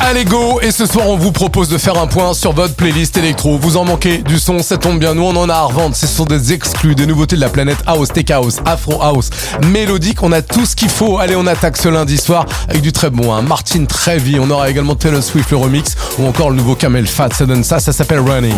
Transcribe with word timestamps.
Allez 0.00 0.24
go 0.24 0.60
Et 0.60 0.70
ce 0.70 0.86
soir 0.86 1.08
on 1.08 1.16
vous 1.16 1.32
propose 1.32 1.68
de 1.68 1.78
faire 1.78 1.98
un 1.98 2.06
point 2.06 2.34
sur 2.34 2.52
votre 2.52 2.74
playlist 2.74 3.16
électro. 3.16 3.56
Vous 3.58 3.76
en 3.76 3.84
manquez 3.84 4.18
du 4.18 4.38
son, 4.38 4.60
ça 4.60 4.76
tombe 4.76 4.98
bien, 4.98 5.14
nous 5.14 5.22
on 5.22 5.36
en 5.36 5.48
a 5.48 5.54
à 5.54 5.62
revendre. 5.62 5.96
Ce 5.96 6.06
sont 6.06 6.24
des 6.24 6.52
exclus, 6.52 6.94
des 6.94 7.06
nouveautés 7.06 7.36
de 7.36 7.40
la 7.40 7.48
planète 7.48 7.78
House, 7.86 8.08
Tech 8.08 8.30
House, 8.30 8.58
Afro 8.64 9.00
House, 9.02 9.30
Mélodique. 9.66 10.22
On 10.22 10.32
a 10.32 10.42
tout 10.42 10.66
ce 10.66 10.76
qu'il 10.76 10.90
faut. 10.90 11.18
Allez 11.18 11.36
on 11.36 11.46
attaque 11.46 11.76
ce 11.76 11.88
lundi 11.88 12.18
soir 12.18 12.46
avec 12.68 12.82
du 12.82 12.92
très 12.92 13.10
bon. 13.10 13.32
Hein. 13.32 13.42
Martin 13.42 13.84
Trevi, 13.84 14.38
on 14.40 14.50
aura 14.50 14.68
également 14.70 14.94
Taylor 14.94 15.22
Swift 15.22 15.50
le 15.50 15.56
remix 15.56 15.96
ou 16.18 16.26
encore 16.26 16.50
le 16.50 16.56
nouveau 16.56 16.74
Camel 16.74 17.06
Fat. 17.06 17.30
Ça 17.32 17.46
donne 17.46 17.64
ça, 17.64 17.78
ça 17.78 17.92
s'appelle 17.92 18.20
Running. 18.20 18.52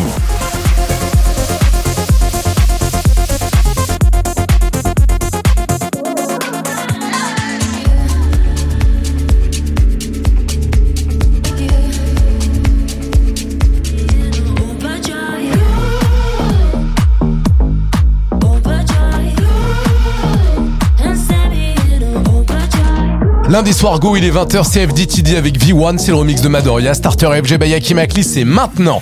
Lundi 23.55 23.73
soir, 23.73 24.01
go, 24.01 24.17
il 24.17 24.25
est 24.25 24.33
20h, 24.33 24.69
CFDTD 24.69 25.37
avec 25.37 25.61
V1, 25.61 25.97
c'est 25.99 26.09
le 26.09 26.17
remix 26.17 26.41
de 26.41 26.49
Madoria, 26.49 26.93
Starter 26.93 27.41
FG 27.41 27.57
Bayaki 27.57 27.95
Makli, 27.95 28.25
c'est 28.25 28.43
maintenant. 28.43 29.01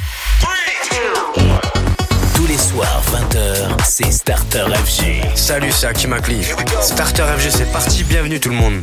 Tous 2.34 2.46
les 2.46 2.58
soirs, 2.58 3.02
20h, 3.14 3.82
c'est 3.82 4.12
Starter 4.12 4.64
FG. 4.84 5.22
Salut, 5.36 5.72
c'est 5.72 5.86
Hakim 5.86 6.12
Akli. 6.12 6.44
Starter 6.82 7.22
FG, 7.38 7.48
c'est 7.48 7.72
parti. 7.72 8.04
Bienvenue 8.04 8.40
tout 8.40 8.50
le 8.50 8.56
monde. 8.56 8.82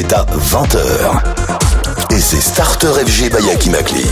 c'est 0.00 0.14
à 0.14 0.24
20h. 0.24 2.14
Et 2.14 2.20
c'est 2.20 2.40
Starter 2.40 2.92
FG 3.06 3.36
by 3.36 3.50
Akimakli. 3.50 4.09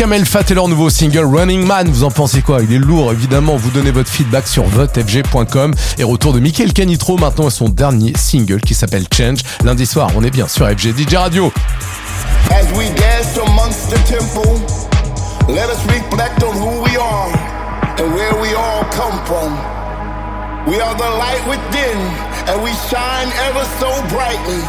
Kamel 0.00 0.24
Fat 0.24 0.44
et 0.48 0.54
leur 0.54 0.66
nouveau 0.66 0.88
single 0.88 1.26
Running 1.26 1.66
Man. 1.66 1.86
Vous 1.90 2.04
en 2.04 2.10
pensez 2.10 2.40
quoi? 2.40 2.62
Il 2.62 2.72
est 2.72 2.78
lourd, 2.78 3.12
évidemment. 3.12 3.56
Vous 3.56 3.70
donnez 3.70 3.90
votre 3.90 4.08
feedback 4.08 4.48
sur 4.48 4.64
votefg.com. 4.64 5.74
Et 5.98 6.04
retour 6.04 6.32
de 6.32 6.40
Michael 6.40 6.72
Canitro 6.72 7.18
maintenant 7.18 7.48
à 7.48 7.50
son 7.50 7.68
dernier 7.68 8.14
single 8.16 8.62
qui 8.62 8.72
s'appelle 8.72 9.04
Change. 9.14 9.40
Lundi 9.62 9.84
soir, 9.84 10.08
on 10.16 10.24
est 10.24 10.30
bien 10.30 10.48
sur 10.48 10.66
FG 10.66 10.96
DJ 10.96 11.16
Radio. 11.16 11.52
As 12.50 12.64
we 12.78 12.88
dance 12.94 13.36
amongst 13.46 13.90
the 13.90 14.02
temple, 14.08 14.58
let 15.50 15.68
us 15.68 15.84
reflect 15.84 16.42
on 16.44 16.54
who 16.56 16.82
we 16.82 16.96
are 16.96 17.30
and 17.98 18.14
where 18.14 18.32
we 18.40 18.54
all 18.54 18.84
come 18.92 19.20
from. 19.26 19.52
We 20.66 20.80
are 20.80 20.94
the 20.94 21.10
light 21.18 21.46
within, 21.46 21.98
and 22.48 22.62
we 22.62 22.70
shine 22.88 23.28
ever 23.50 23.66
so 23.78 23.90
brightly 24.08 24.64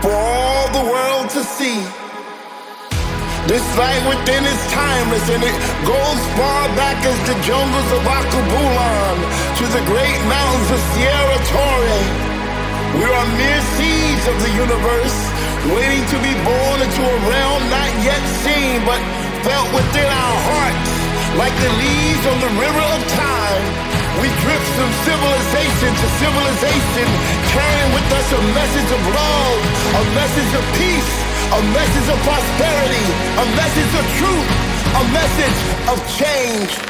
for 0.00 0.10
all 0.10 0.72
the 0.72 0.90
world 0.90 1.28
to 1.32 1.44
see. 1.44 1.99
This 3.48 3.64
light 3.78 4.04
within 4.04 4.44
is 4.44 4.60
timeless, 4.68 5.24
and 5.32 5.40
it 5.40 5.56
goes 5.88 6.20
far 6.36 6.68
back 6.76 7.00
as 7.08 7.16
the 7.24 7.36
jungles 7.40 7.88
of 7.96 8.02
Akabulan 8.04 9.16
to 9.56 9.64
the 9.72 9.82
great 9.88 10.20
mountains 10.28 10.68
of 10.68 10.80
Sierra 10.92 11.38
Torre. 11.48 12.00
We 13.00 13.08
are 13.08 13.28
mere 13.40 13.62
seeds 13.80 14.24
of 14.28 14.36
the 14.44 14.52
universe, 14.52 15.18
waiting 15.72 16.04
to 16.12 16.18
be 16.20 16.34
born 16.44 16.78
into 16.84 17.00
a 17.00 17.16
realm 17.32 17.62
not 17.72 17.90
yet 18.04 18.22
seen, 18.44 18.84
but 18.84 19.00
felt 19.40 19.72
within 19.72 20.10
our 20.10 20.38
hearts, 20.44 20.90
like 21.40 21.54
the 21.64 21.72
leaves 21.80 22.24
on 22.28 22.38
the 22.44 22.52
river 22.60 22.84
of 22.92 23.00
time. 23.16 23.64
We 24.20 24.28
drift 24.44 24.68
from 24.76 24.90
civilization 25.08 25.90
to 25.96 26.06
civilization, 26.20 27.08
carrying 27.56 27.90
with 27.96 28.08
us 28.20 28.28
a 28.36 28.42
message 28.52 28.90
of 28.94 29.02
love, 29.16 29.58
a 29.96 30.04
message 30.12 30.52
of 30.60 30.64
peace, 30.76 31.29
a 31.52 31.62
message 31.72 32.08
of 32.08 32.18
prosperity, 32.22 33.06
a 33.42 33.46
message 33.56 33.92
of 33.98 34.06
truth, 34.18 34.48
a 34.94 35.04
message 35.12 35.58
of 35.90 35.98
change. 36.16 36.89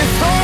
It's 0.00 0.22
all 0.22 0.37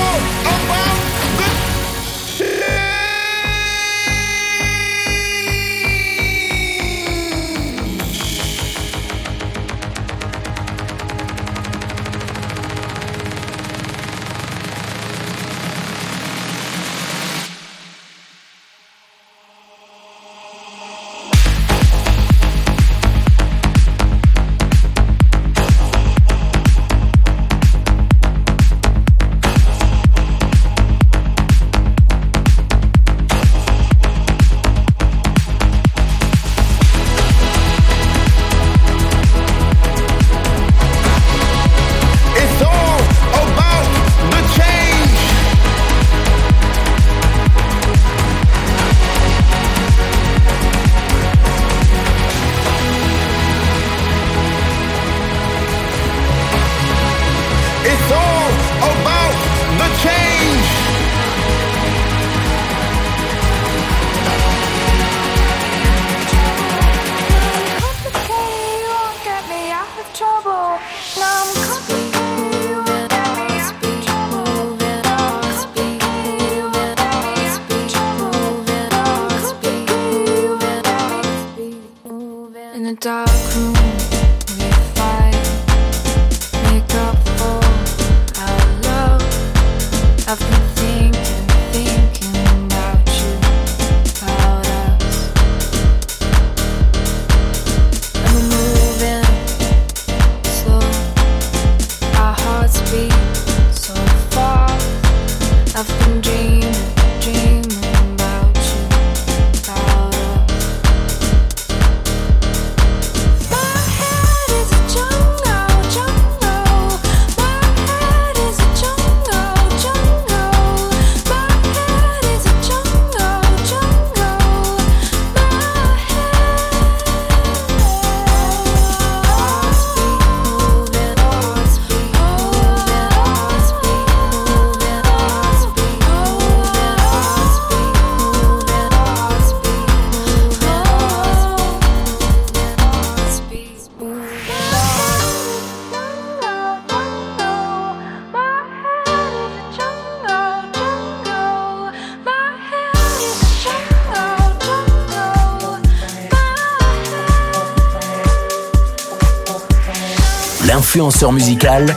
musical. 161.33 161.97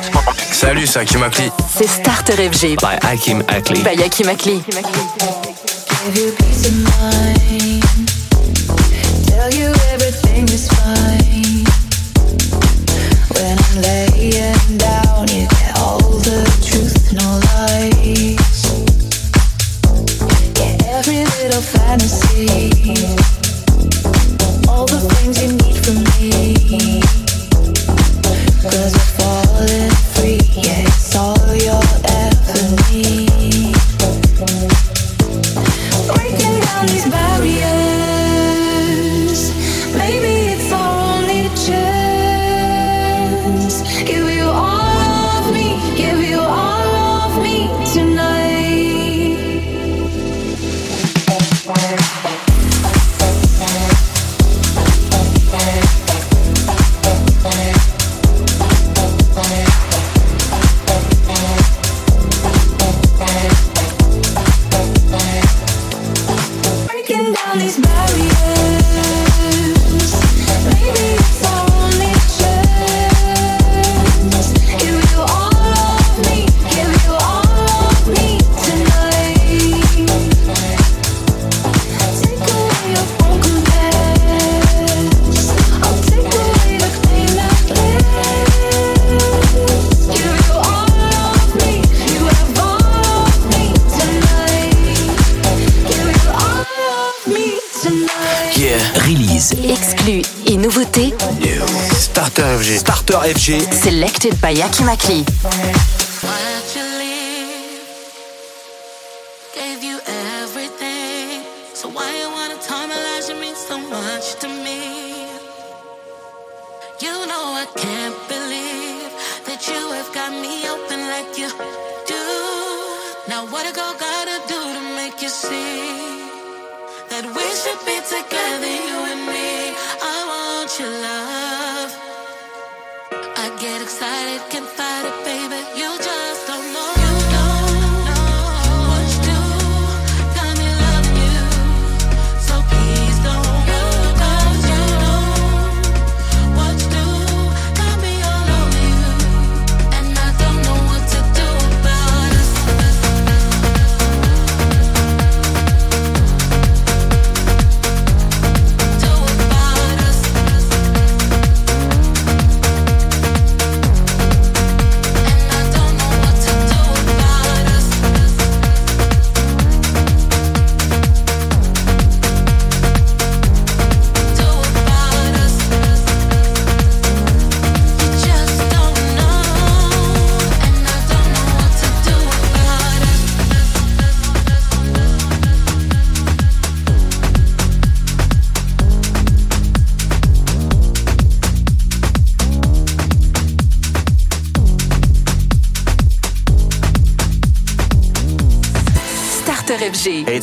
Salut, 0.52 0.86
c'est 0.86 1.00
Hakim 1.00 1.24
Akli. 1.24 1.52
C'est 1.70 1.88
Starter 1.88 2.50
FG. 2.50 2.76
By 2.82 2.98
Hakim 3.04 3.42
Akli. 3.48 3.84
By 3.84 4.02
Hakim 4.02 4.28
Akli. 4.28 4.62
Akli. 7.08 7.87
by 104.42 104.54
Yaki 104.54 104.84
Makli. 104.84 105.77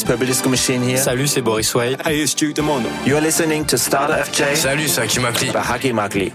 Boris 0.06 0.44
Machine 0.44 0.82
here. 0.82 0.98
Salut, 0.98 1.26
c'est 1.26 1.40
Boris 1.42 1.74
Way. 1.74 1.96
Hey, 2.04 2.20
it's 2.20 2.34
Duke 2.34 2.54
Demondo. 2.54 2.88
You're 3.06 3.20
listening 3.20 3.64
to 3.66 3.78
Starter 3.78 4.14
FJ. 4.14 4.56
Salut, 4.56 4.88
c'est 4.88 5.02
Hakim 5.02 5.24
Akli. 5.24 5.52
By 5.52 5.60
Hakim 5.60 5.98
Akli. 5.98 6.32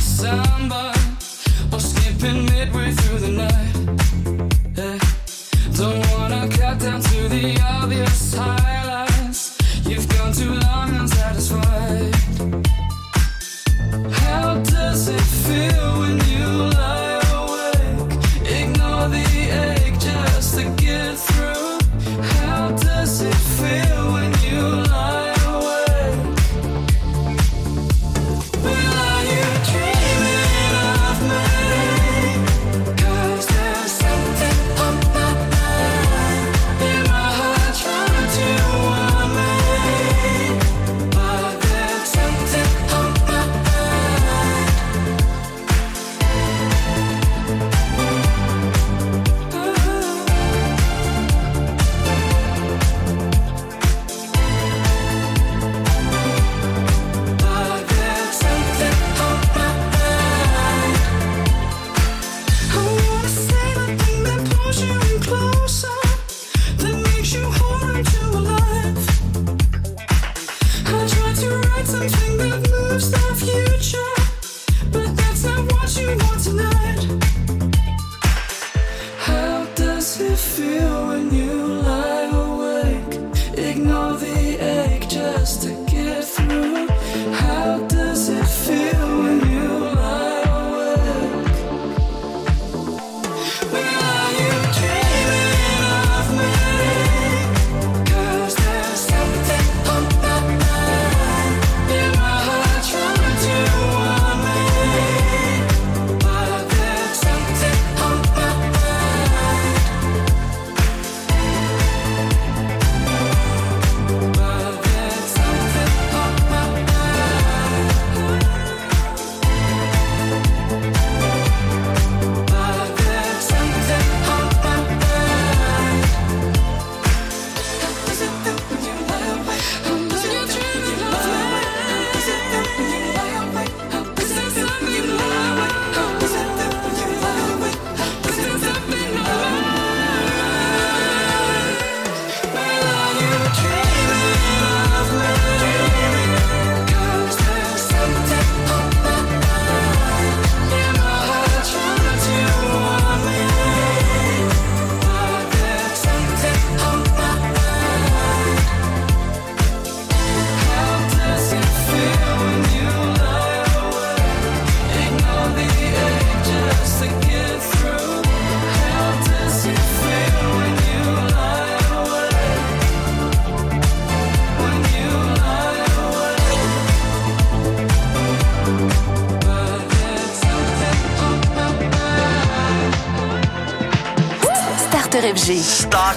Somebody 0.00 1.00
or 1.72 1.80
skipping 1.80 2.46
midway 2.46 2.92
through 2.92 3.18
the 3.18 3.30
night. 3.30 4.03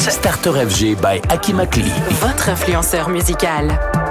Starter 0.10 0.52
FG 0.67 0.98
by 0.98 1.22
Akimakli. 1.30 1.89
Votre 2.20 2.50
influenceur 2.50 3.08
musical. 3.08 4.07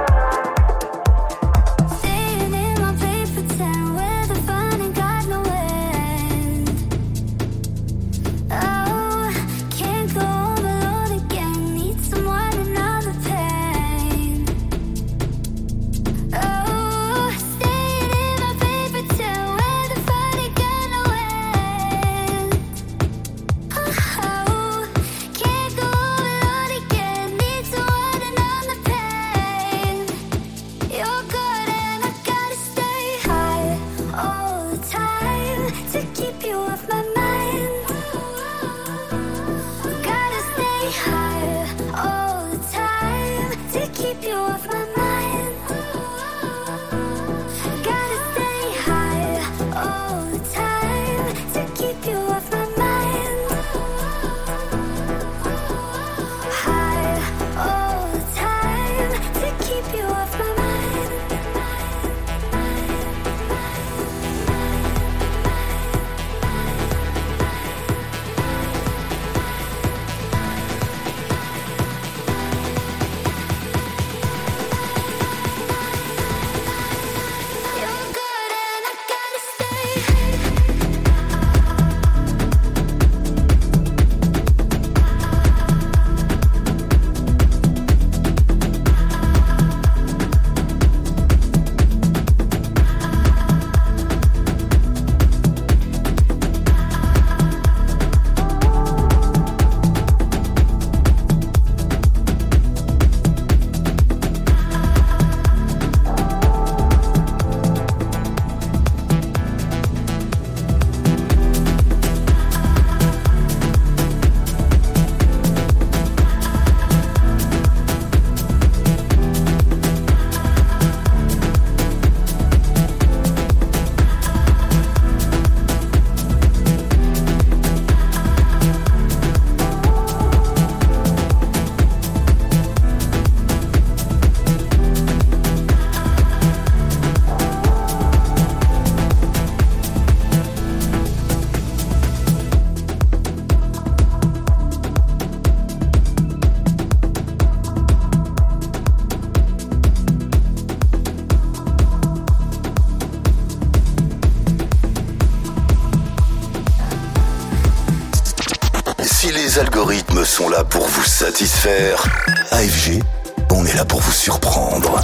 AFG, 161.67 163.03
on 163.51 163.67
est 163.67 163.75
là 163.75 163.85
pour 163.85 163.99
vous 163.99 164.13
surprendre. 164.13 165.01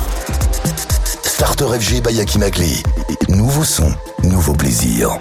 Starter 1.25 1.66
FG 1.81 2.01
Bayaki 2.01 2.38
Magli. 2.38 2.81
Nouveau 3.29 3.64
son, 3.64 3.92
nouveau 4.22 4.53
plaisir. 4.53 5.18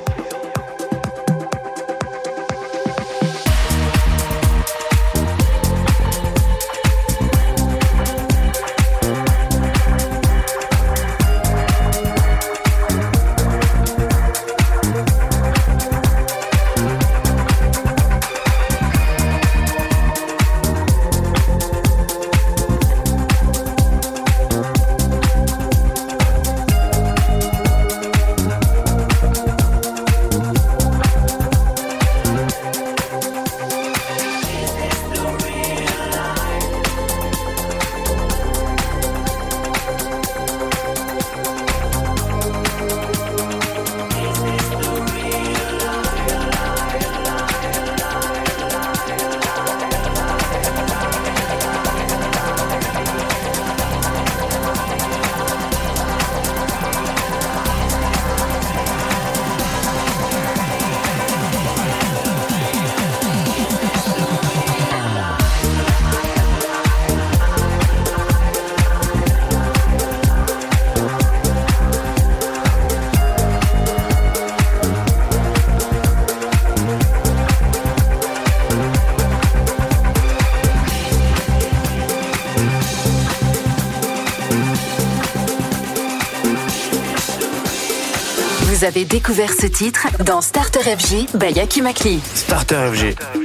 avez 88.92 89.06
découvert 89.06 89.54
ce 89.54 89.68
titre 89.68 90.08
dans 90.26 90.42
Starter 90.42 90.82
FG 90.82 91.38
by 91.38 91.54
Yaki 91.54 91.82
Makli. 91.82 92.20
Starter 92.36 92.90
FG. 92.94 93.41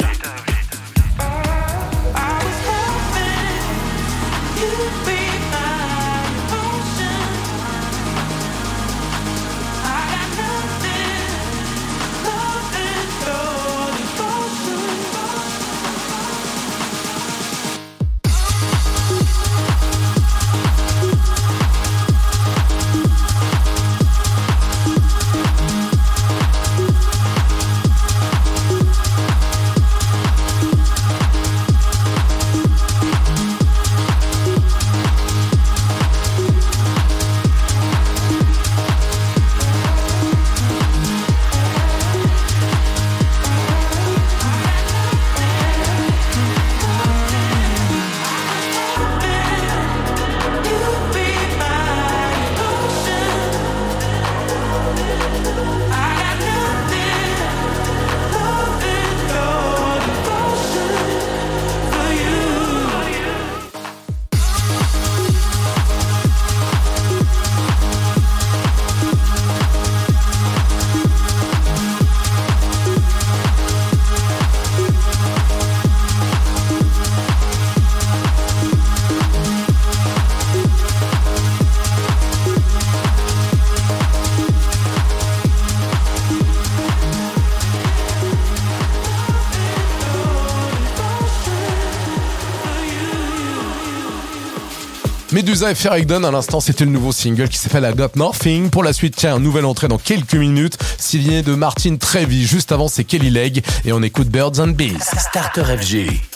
Medusa 95.47 95.71
et 95.71 95.77
Ferrigdon 95.77 96.25
à 96.25 96.33
l'instant, 96.33 96.59
c'était 96.59 96.85
le 96.85 96.91
nouveau 96.91 97.13
single 97.13 97.49
qui 97.49 97.57
s'appelle 97.57 97.89
I 97.89 97.95
Got 97.95 98.17
Nothing. 98.17 98.69
Pour 98.69 98.83
la 98.83 98.93
suite, 98.93 99.15
tiens, 99.17 99.37
un 99.37 99.39
nouvel 99.39 99.65
entrée 99.65 99.87
dans 99.87 99.97
quelques 99.97 100.35
minutes, 100.35 100.77
signé 100.99 101.43
de 101.43 101.55
Martine 101.55 101.99
Trevi. 101.99 102.45
Juste 102.45 102.73
avant, 102.73 102.89
c'est 102.89 103.05
Kelly 103.05 103.31
Legg 103.31 103.63
et 103.85 103.93
on 103.93 104.03
écoute 104.03 104.27
Birds 104.27 104.59
and 104.59 104.71
Bees. 104.71 105.05
Starter 105.17 105.63
FG. 105.63 106.36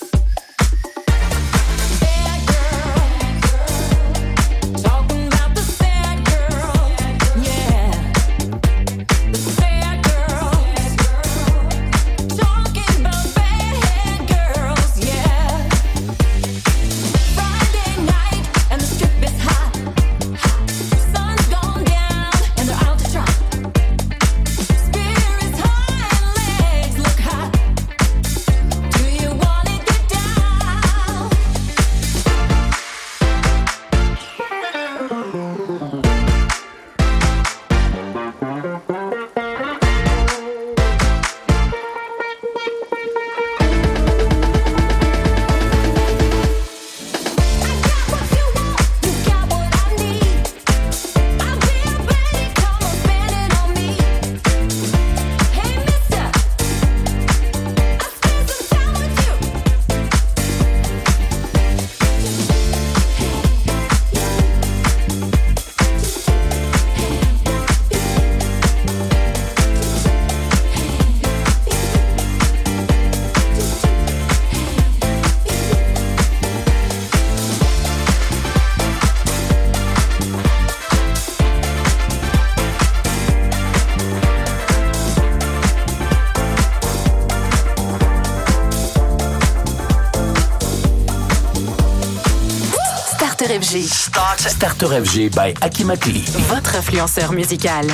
Starter 94.37 95.03
FG 95.03 95.29
by 95.29 95.53
Akimakli. 95.59 96.23
Votre 96.47 96.75
influenceur 96.75 97.33
musical. 97.33 97.85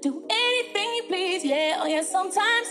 Do 0.00 0.22
anything 0.30 0.94
you 0.96 1.02
please. 1.08 1.44
Yeah, 1.44 1.80
oh, 1.80 1.86
yeah, 1.86 2.02
sometimes 2.02 2.68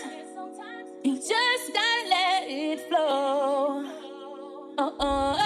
you 1.04 1.16
just 1.16 1.74
gotta 1.74 2.10
let 2.10 2.44
it 2.48 2.88
flow. 2.88 3.84
Oh, 4.80 4.96
oh, 5.00 5.37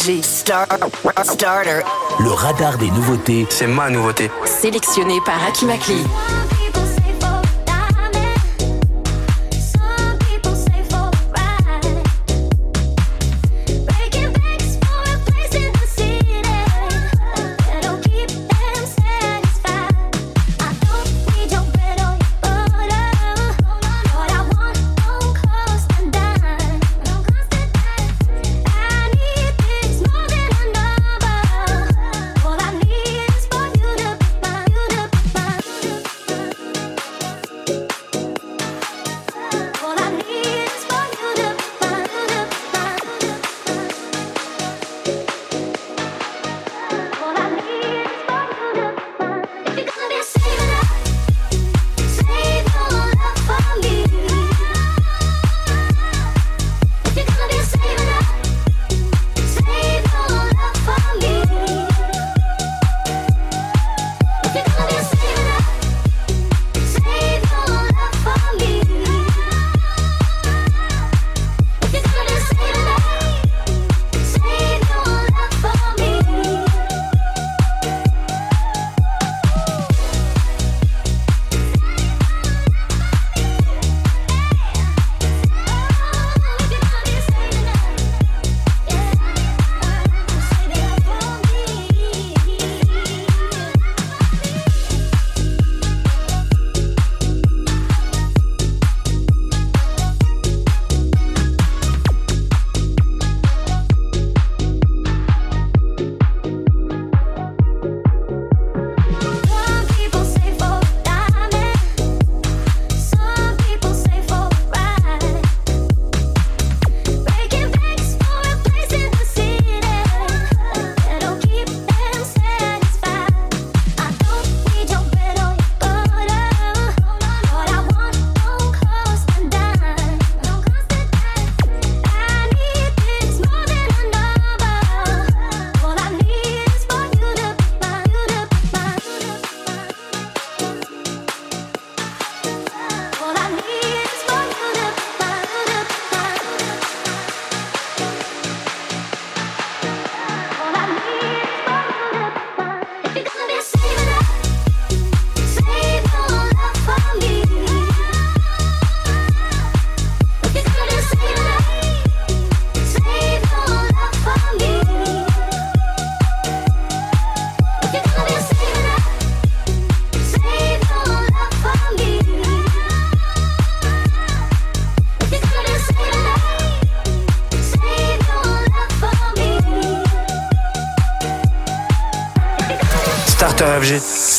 Starter. 0.00 1.82
le 2.20 2.30
radar 2.30 2.78
des 2.78 2.90
nouveautés. 2.90 3.46
C'est 3.50 3.66
ma 3.66 3.90
nouveauté. 3.90 4.30
Sélectionné 4.46 5.18
par 5.26 5.44
Akimakli. 5.46 6.02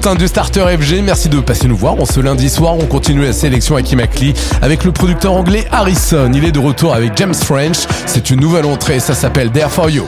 du 0.00 0.28
Starter 0.28 0.64
FG. 0.78 1.02
Merci 1.02 1.28
de 1.28 1.40
passer 1.40 1.68
nous 1.68 1.76
voir. 1.76 2.00
En 2.00 2.06
ce 2.06 2.20
lundi 2.20 2.48
soir, 2.48 2.74
on 2.74 2.86
continue 2.86 3.22
la 3.22 3.34
sélection 3.34 3.76
à 3.76 3.82
Kimakli 3.82 4.32
avec 4.62 4.84
le 4.84 4.92
producteur 4.92 5.32
anglais 5.32 5.66
Harrison. 5.70 6.30
Il 6.32 6.44
est 6.44 6.52
de 6.52 6.58
retour 6.58 6.94
avec 6.94 7.16
James 7.16 7.34
French. 7.34 7.86
C'est 8.06 8.30
une 8.30 8.40
nouvelle 8.40 8.64
entrée. 8.64 8.98
Ça 8.98 9.14
s'appelle 9.14 9.50
There 9.50 9.68
for 9.68 9.90
You. 9.90 10.06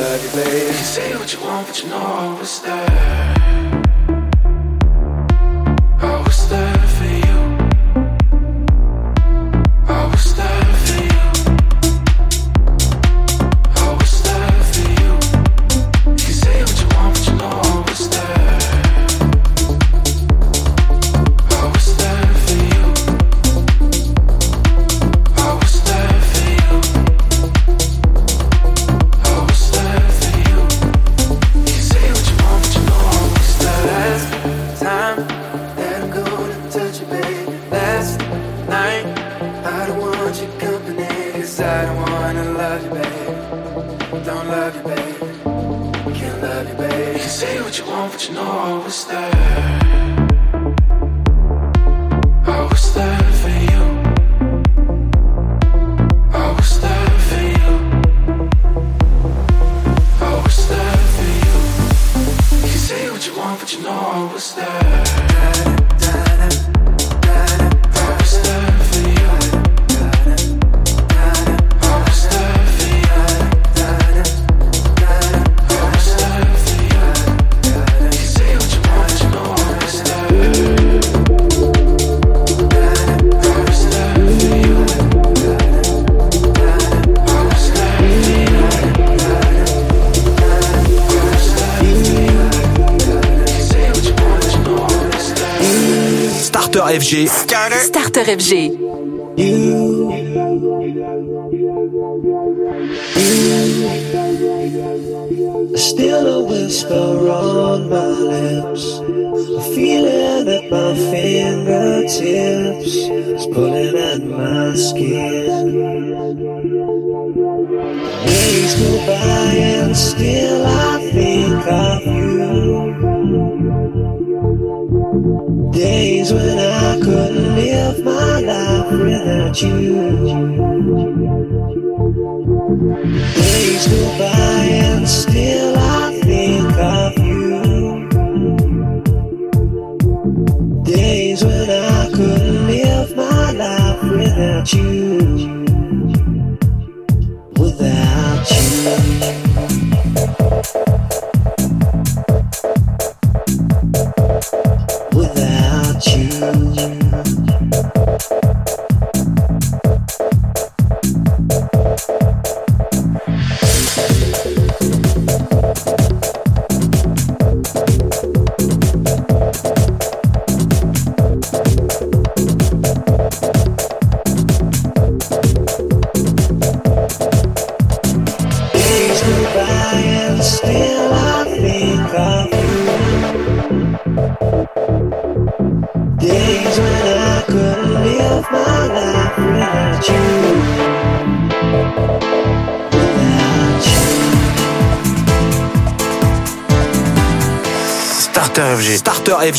love 0.00 0.24
you, 0.24 0.30
babe. 0.30 0.74
Say 0.74 1.14
what 1.14 1.32
you 1.32 1.40
want, 1.40 1.66
but 1.66 1.82
you 1.82 1.88
know 1.90 1.96
always 1.96 2.50
stay. 2.50 2.89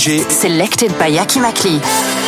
Selected 0.01 0.89
by 0.97 1.11
Yaki 1.11 1.39
Makli. 1.39 2.20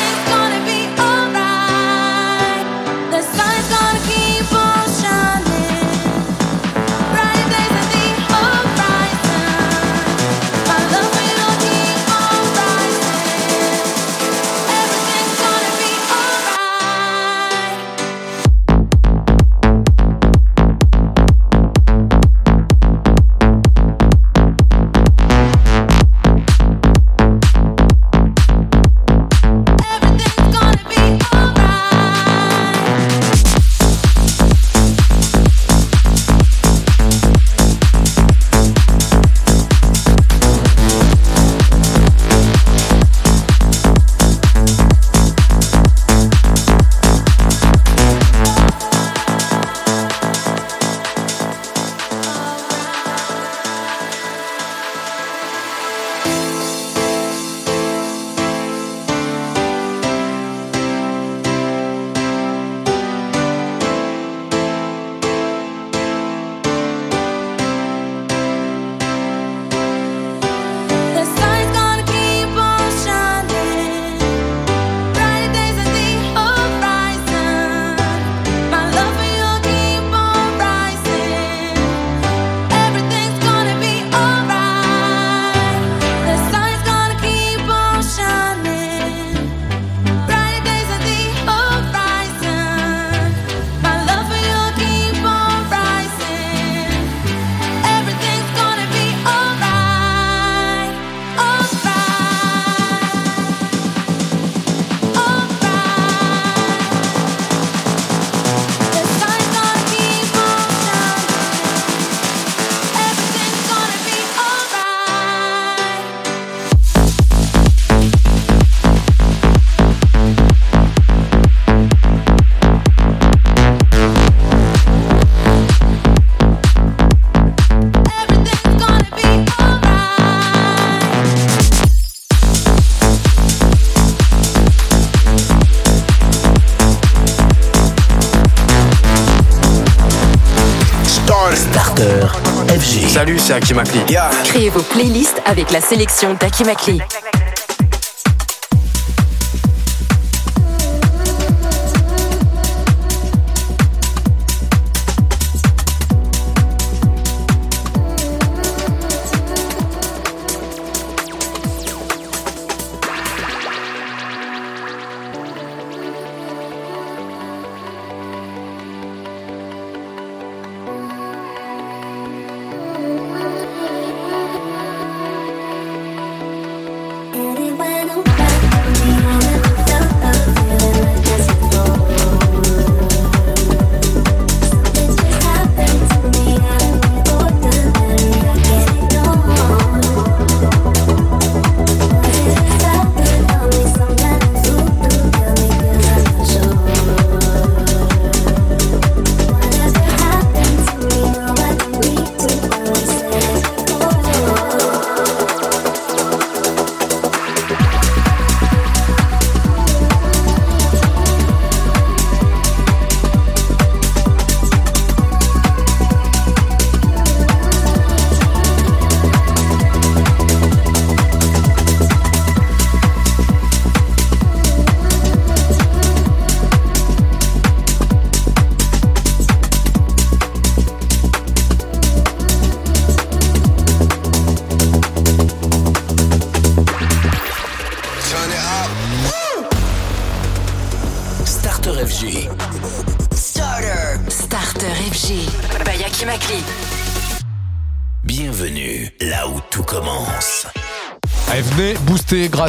C'est 143.53 143.57
Akimakli. 143.57 143.99
Créez 144.45 144.69
vos 144.69 144.81
playlists 144.81 145.41
avec 145.45 145.71
la 145.71 145.81
sélection 145.81 146.33
d'Aki 146.33 146.63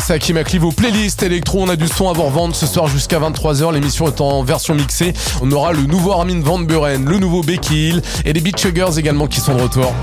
grâce 0.05 0.11
à 0.11 0.19
Kimakli 0.19 0.59
vos 0.59 0.71
playlists 0.71 1.23
électro. 1.23 1.63
On 1.63 1.69
a 1.71 1.77
du 1.77 1.89
son 1.89 2.11
à 2.11 2.13
vous 2.13 2.25
revendre 2.25 2.55
ce 2.55 2.67
soir 2.67 2.89
jusqu'à 2.89 3.19
23h. 3.19 3.73
L'émission 3.73 4.07
est 4.07 4.21
en 4.21 4.43
version 4.43 4.75
mixée. 4.75 5.15
On 5.41 5.51
aura 5.51 5.73
le 5.73 5.83
nouveau 5.83 6.13
Armin 6.13 6.41
Van 6.43 6.59
Buren, 6.59 7.07
le 7.07 7.19
nouveau 7.19 7.43
Becky 7.43 7.89
Hill 7.89 8.03
et 8.27 8.35
les 8.35 8.41
Beat 8.41 8.59
Suggers 8.59 8.99
également 8.99 9.27
qui 9.27 9.41
sont 9.41 9.55
de 9.55 9.63
retour. 9.63 9.95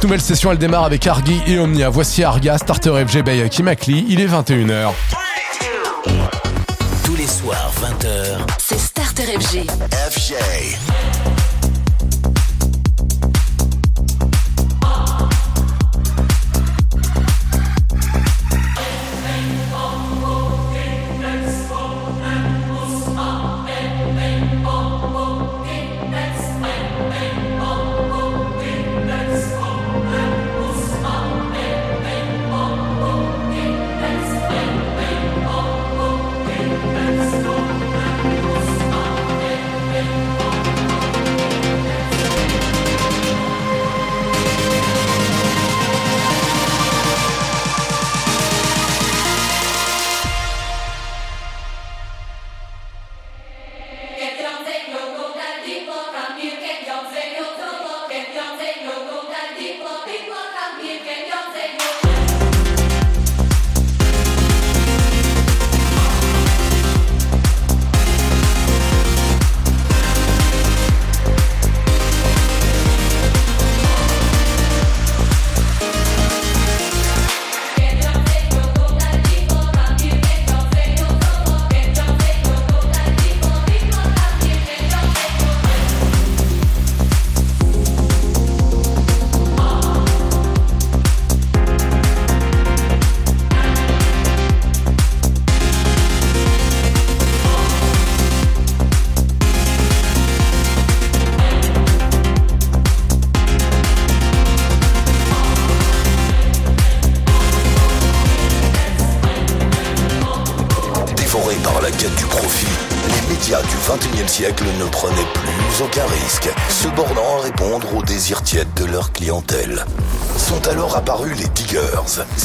Cette 0.00 0.08
nouvelle 0.08 0.22
session, 0.22 0.50
elle 0.50 0.56
démarre 0.56 0.84
avec 0.84 1.06
Argy 1.06 1.42
et 1.46 1.58
Omnia. 1.58 1.90
Voici 1.90 2.24
Arga, 2.24 2.56
Starter 2.56 3.04
FG 3.06 3.22
by 3.22 3.42
Aki 3.42 3.62
Makli. 3.62 4.06
Il 4.08 4.22
est 4.22 4.26
21h. 4.28 4.92
Tous 7.04 7.16
les 7.16 7.26
soirs, 7.26 7.70
20h. 7.82 8.38
C'est 8.56 8.78
Starter 8.78 9.24
FG. 9.38 9.66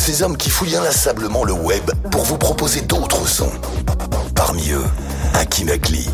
Ces 0.05 0.21
hommes 0.21 0.37
qui 0.37 0.51
fouillent 0.51 0.75
inlassablement 0.75 1.43
le 1.43 1.53
web 1.53 1.81
pour 2.11 2.25
vous 2.25 2.37
proposer 2.37 2.81
d'autres 2.81 3.27
sons. 3.27 3.51
Parmi 4.35 4.69
eux, 4.69 4.85
Akimakli. 5.33 6.07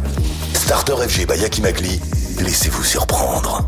Starter 0.54 0.96
FG 1.10 1.28
by 1.28 1.44
Akimakli, 1.44 2.00
laissez-vous 2.40 2.86
surprendre. 2.86 3.68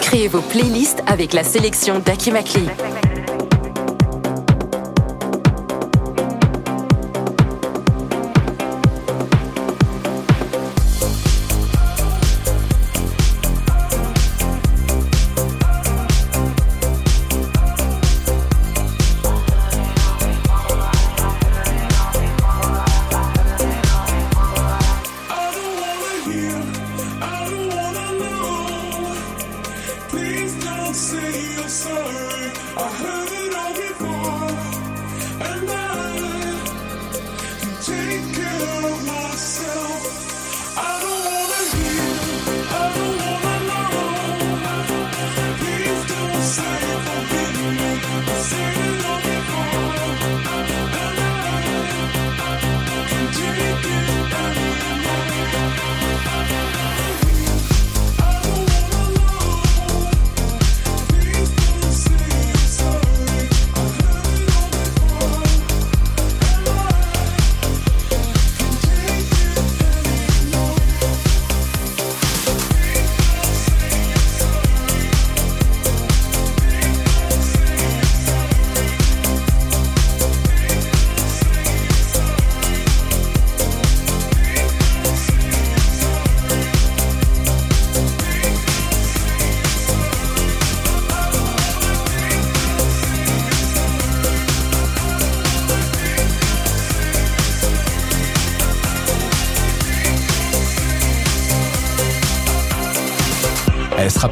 Créez 0.00 0.28
vos 0.28 0.40
playlists 0.40 1.02
avec 1.06 1.34
la 1.34 1.44
sélection 1.44 1.98
d'Akimakli. 1.98 2.66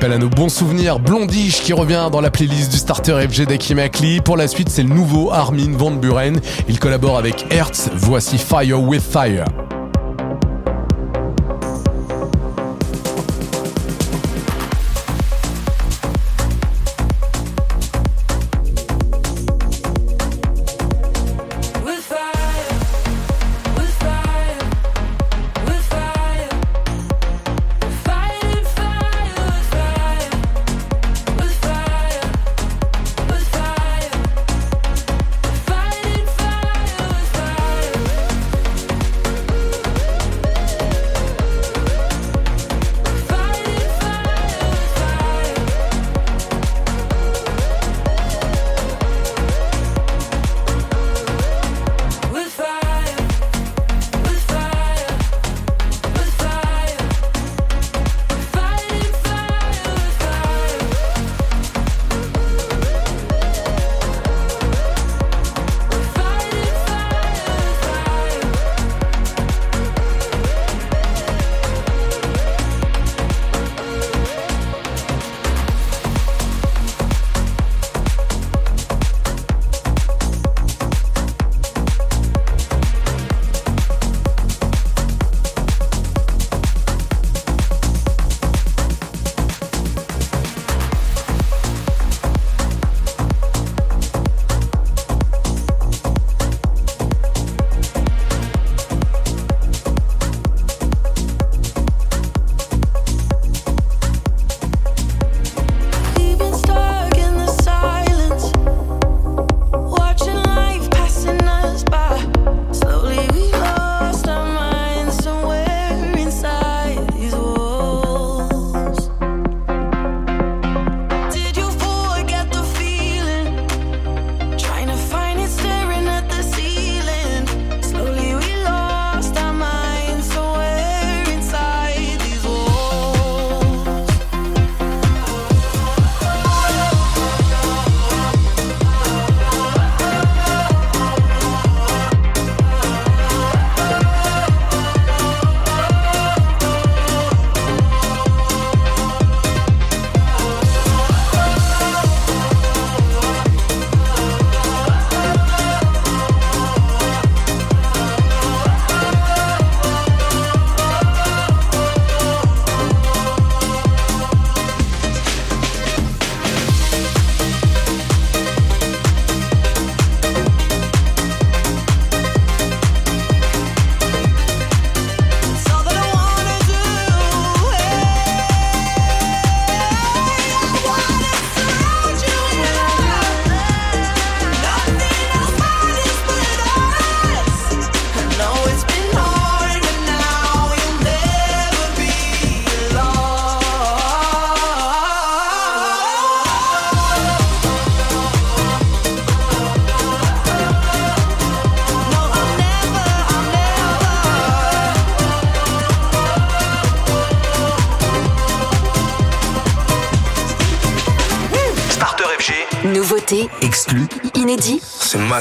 Rappelle 0.02 0.16
à 0.16 0.18
nos 0.18 0.28
bons 0.28 0.48
souvenirs. 0.48 0.98
Blondish 0.98 1.62
qui 1.62 1.72
revient 1.72 2.08
dans 2.10 2.20
la 2.20 2.32
playlist 2.32 2.72
du 2.72 2.76
starter 2.76 3.20
FG 3.28 3.46
d'Akimakli. 3.46 4.20
Pour 4.20 4.36
la 4.36 4.48
suite, 4.48 4.68
c'est 4.68 4.82
le 4.82 4.88
nouveau 4.88 5.30
Armin 5.30 5.76
Van 5.76 5.92
Buren. 5.92 6.40
Il 6.68 6.80
collabore 6.80 7.18
avec 7.18 7.46
Hertz. 7.52 7.88
Voici 7.94 8.36
Fire 8.36 8.82
with 8.82 9.00
Fire. 9.00 9.44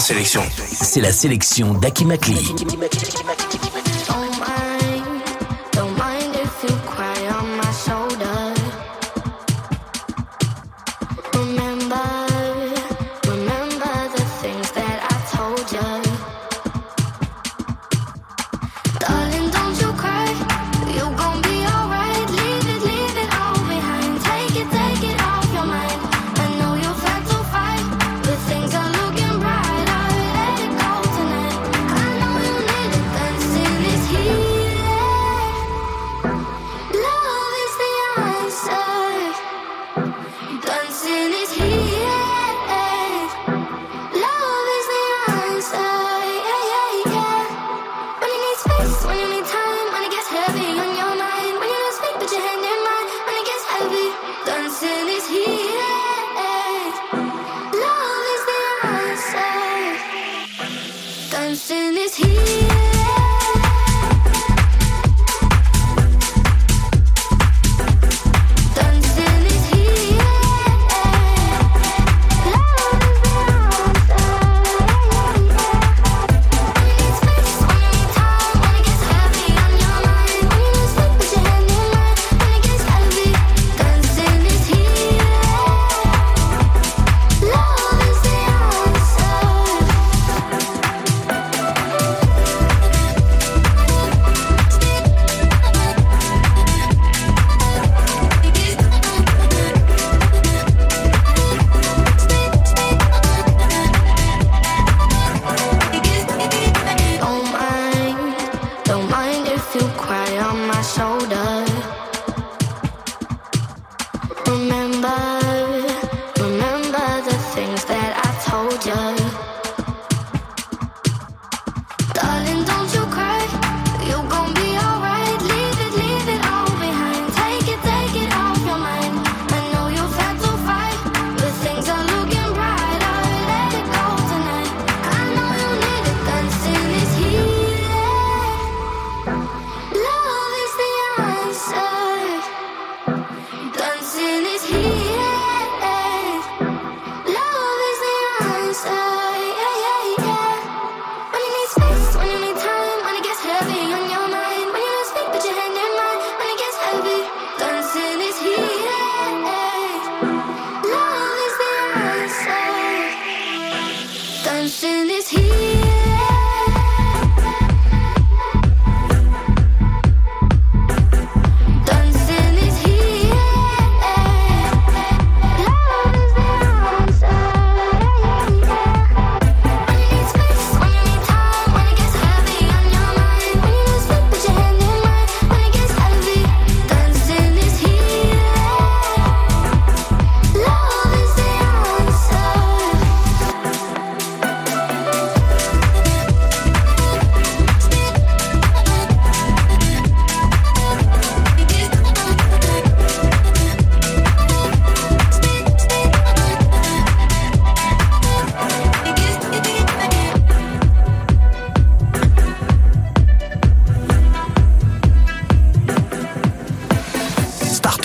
C'est 0.02 1.00
la 1.00 1.12
sélection 1.12 1.76
d'Aki 1.76 2.06
Makli. 2.06 2.56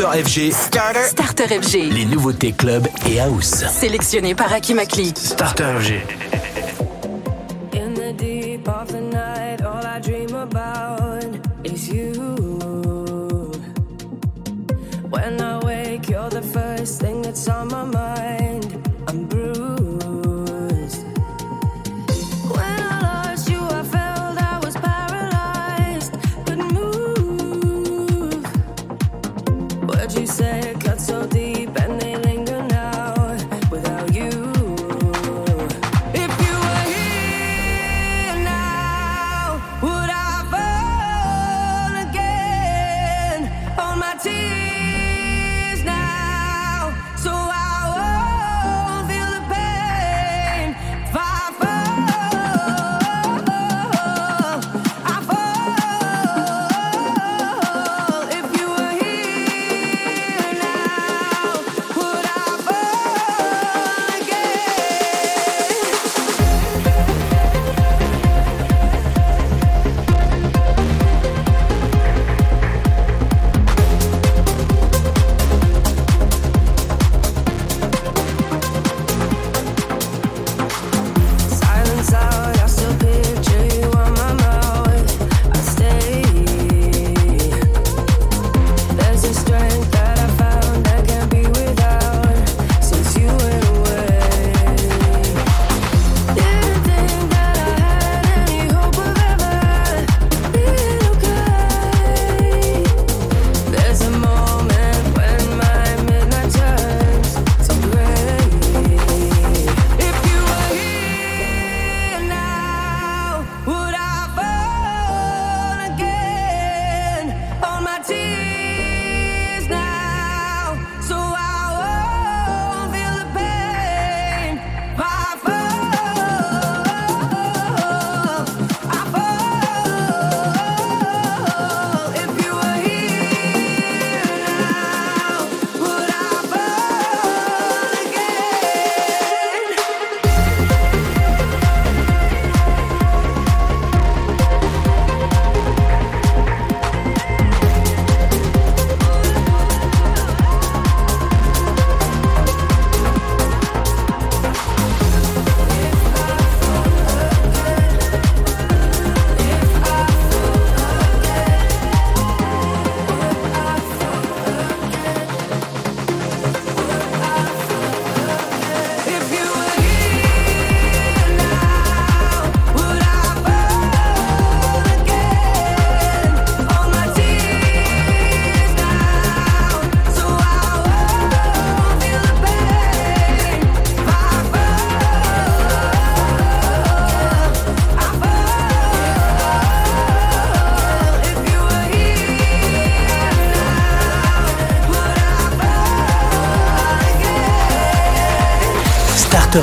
Starter 0.06 0.22
FG. 0.22 0.52
Starter. 0.52 1.60
FG. 1.62 1.90
Les 1.90 2.04
nouveautés 2.04 2.52
club 2.52 2.86
et 3.10 3.18
house. 3.18 3.64
Sélectionné 3.68 4.36
par 4.36 4.52
Akimakli. 4.52 5.12
Starter 5.16 5.64
FG. 5.80 6.35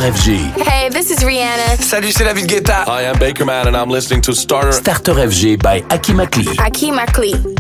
FG. 0.04 0.52
Hey, 0.68 0.90
this 0.90 1.10
is 1.12 1.24
Rihanna. 1.24 1.82
Salut, 1.82 2.12
c'est 2.12 2.26
David 2.26 2.48
Guetta. 2.48 2.84
I 2.90 3.04
am 3.04 3.16
Bakerman 3.16 3.68
and 3.68 3.76
I'm 3.78 3.90
listening 3.90 4.20
to 4.24 4.34
Starter. 4.34 4.74
Starter 4.74 5.14
FG 5.14 5.56
by 5.64 5.80
Akimakli. 5.84 6.44
Akimakli. 6.58 7.53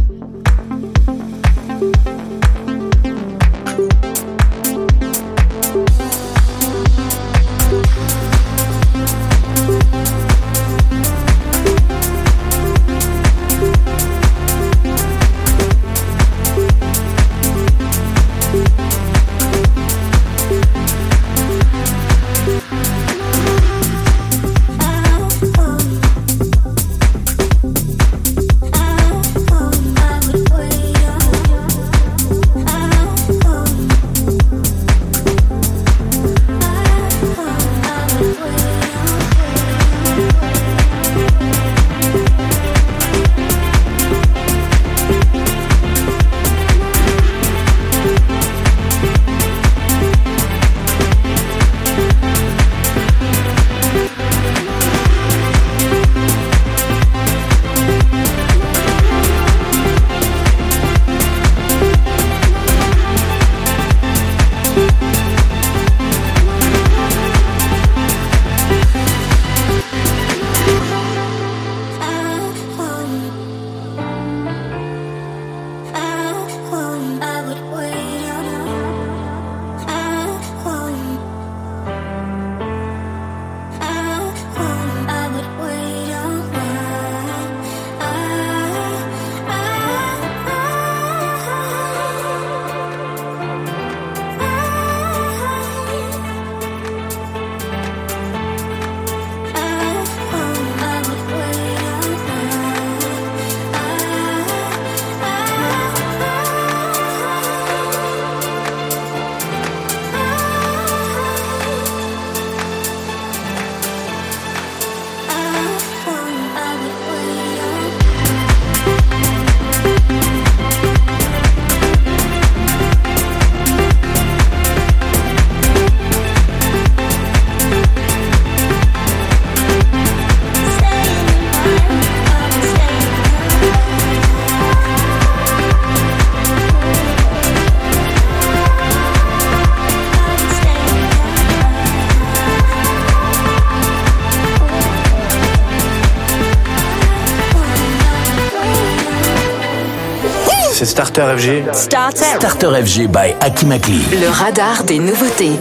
FG. 151.37 151.73
Starter. 151.73 152.25
Starter 152.39 152.83
FG 152.83 153.07
by 153.07 153.33
Akimakli. 153.41 153.99
Le 154.21 154.29
radar 154.29 154.83
des 154.83 154.99
nouveautés. 154.99 155.59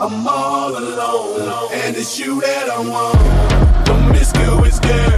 I'm 0.00 0.26
all 0.26 0.76
alone, 0.76 1.70
and 1.72 1.96
it's 1.96 2.18
you 2.18 2.40
that 2.40 2.70
I 2.70 2.78
want. 2.78 3.84
Promiscuous 3.84 4.78
girl. 4.78 5.17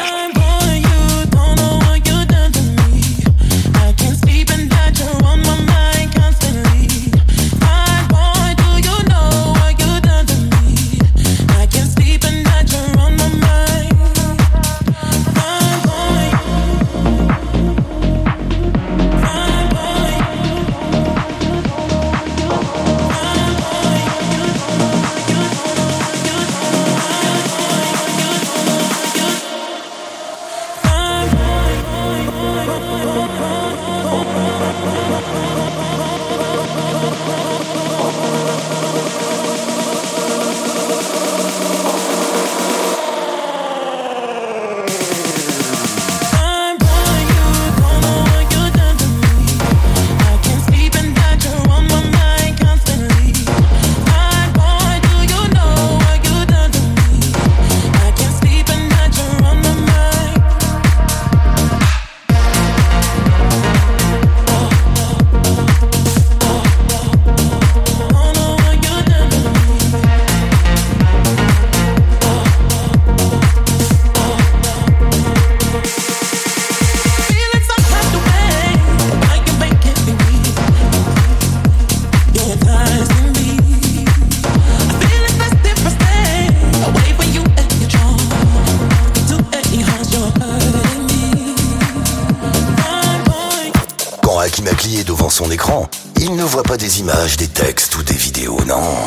son 95.29 95.51
écran, 95.51 95.89
il 96.19 96.35
ne 96.35 96.43
voit 96.43 96.63
pas 96.63 96.77
des 96.77 96.99
images, 96.99 97.37
des 97.37 97.47
textes 97.47 97.95
ou 97.95 98.03
des 98.03 98.13
vidéos, 98.13 98.59
non. 98.65 99.05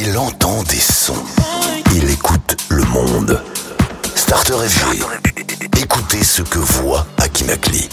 Il 0.00 0.16
entend 0.16 0.62
des 0.64 0.80
sons. 0.80 1.24
Il 1.94 2.10
écoute 2.10 2.56
le 2.68 2.84
monde. 2.84 3.42
Starter 4.14 4.54
FG. 4.54 5.02
Écoutez 5.80 6.22
ce 6.22 6.42
que 6.42 6.58
voit 6.58 7.06
Akimakli. 7.18 7.88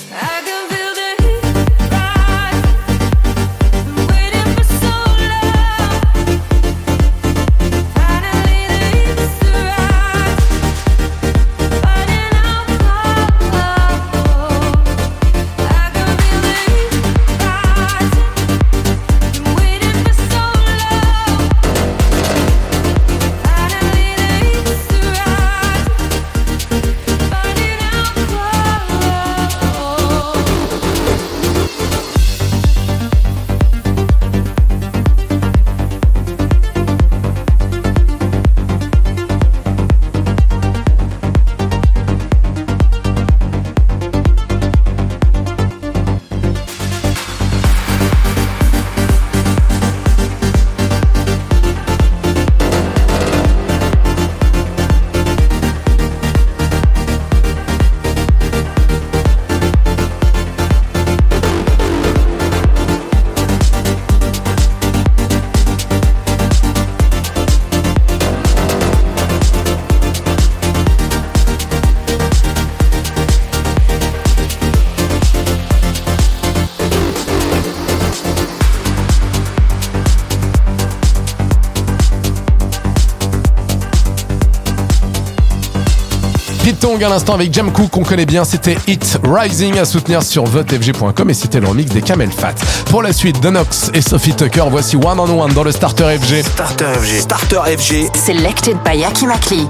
Young 86.96 87.04
à 87.04 87.10
l'instant 87.10 87.34
avec 87.34 87.54
Jamcoo, 87.54 87.88
qu'on 87.90 88.04
connaît 88.04 88.26
bien, 88.26 88.46
c'était 88.46 88.78
Hit 88.88 89.20
Rising 89.24 89.78
à 89.80 89.84
soutenir 89.84 90.24
sur 90.24 90.46
votefg.com 90.46 91.30
et 91.30 91.34
c'était 91.34 91.60
le 91.60 91.68
remix 91.68 91.92
des 91.92 92.02
Camel 92.02 92.32
Fat. 92.32 92.54
Pour 92.86 93.02
la 93.02 93.12
suite, 93.12 93.42
Denox 93.42 93.92
et 93.94 94.02
Sophie 94.02 94.34
Tucker, 94.34 94.64
voici 94.70 94.96
One 94.96 95.20
on 95.20 95.42
One 95.42 95.52
dans 95.54 95.64
le 95.64 95.74
Starter 95.74 96.18
FG. 96.18 96.44
Starter 96.44 96.86
FG. 96.86 97.22
Starter 97.22 97.78
FG. 97.78 98.16
Selected 98.16 98.78
by 98.86 98.98
Yaki 98.98 99.26
Makli. 99.26 99.68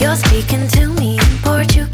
You're 0.00 0.16
speaking 0.16 0.66
to 0.68 0.88
me 1.00 1.18
in 1.18 1.38
Portugal. 1.44 1.87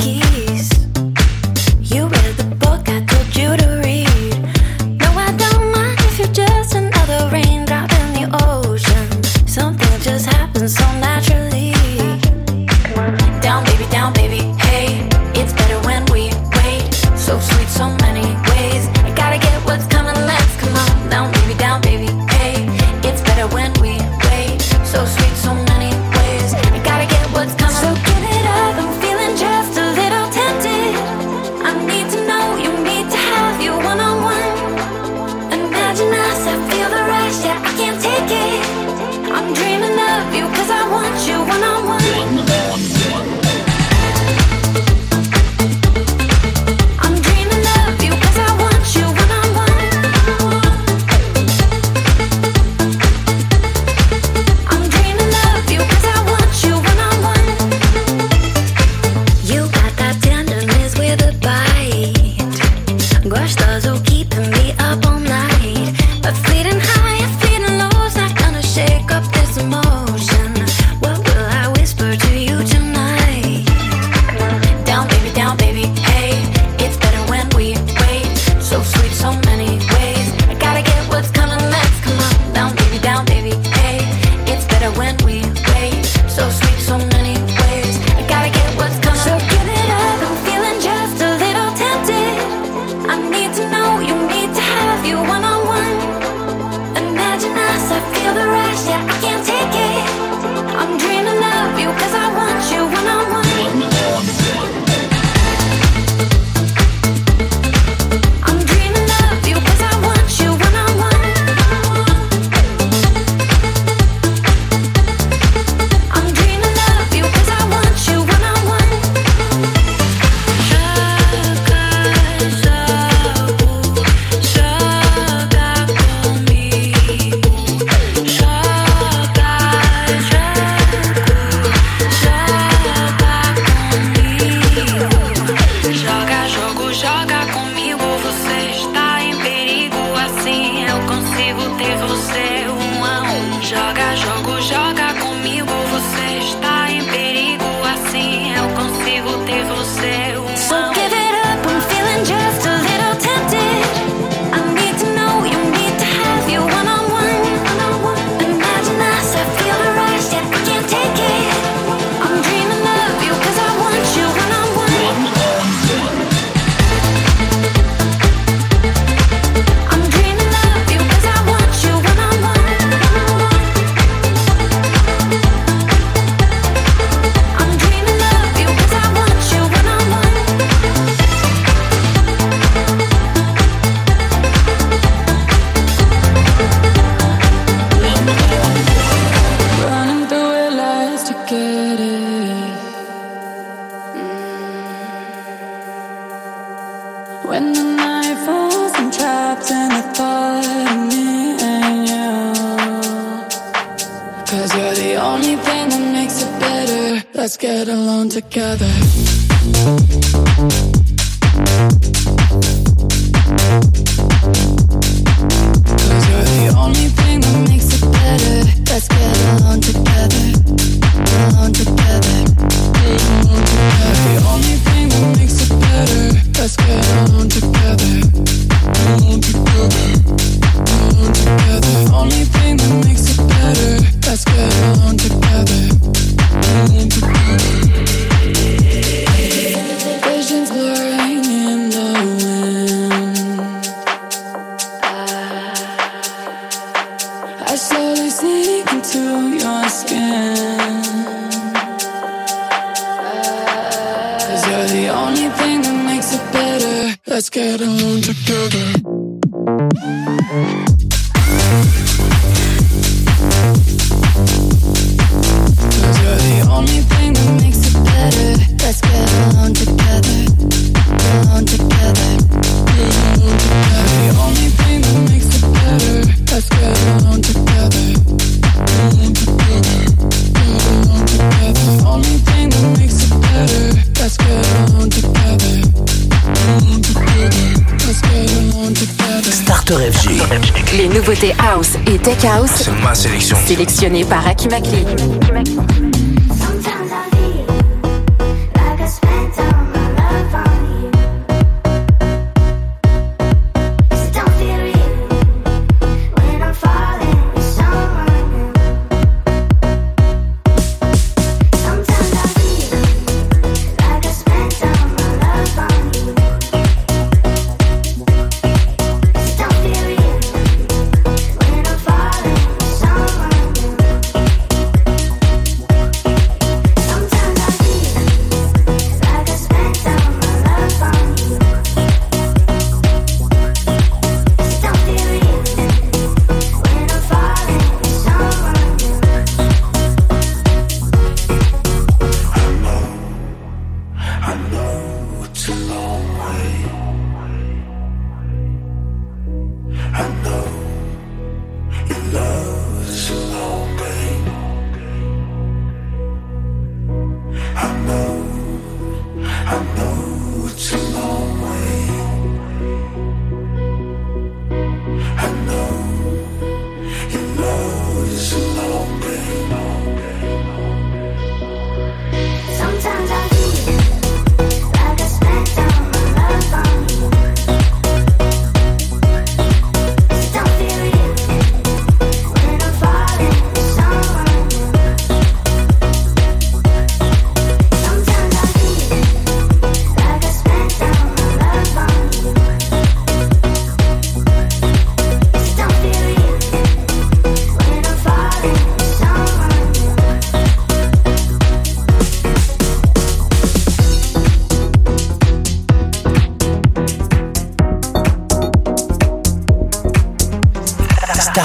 Sélection. 293.95 294.05
Sélectionnées 294.05 294.25
par 294.25 294.47
Akimakli. 294.47 295.24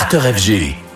Starter 0.09 0.33
FG. 0.33 0.88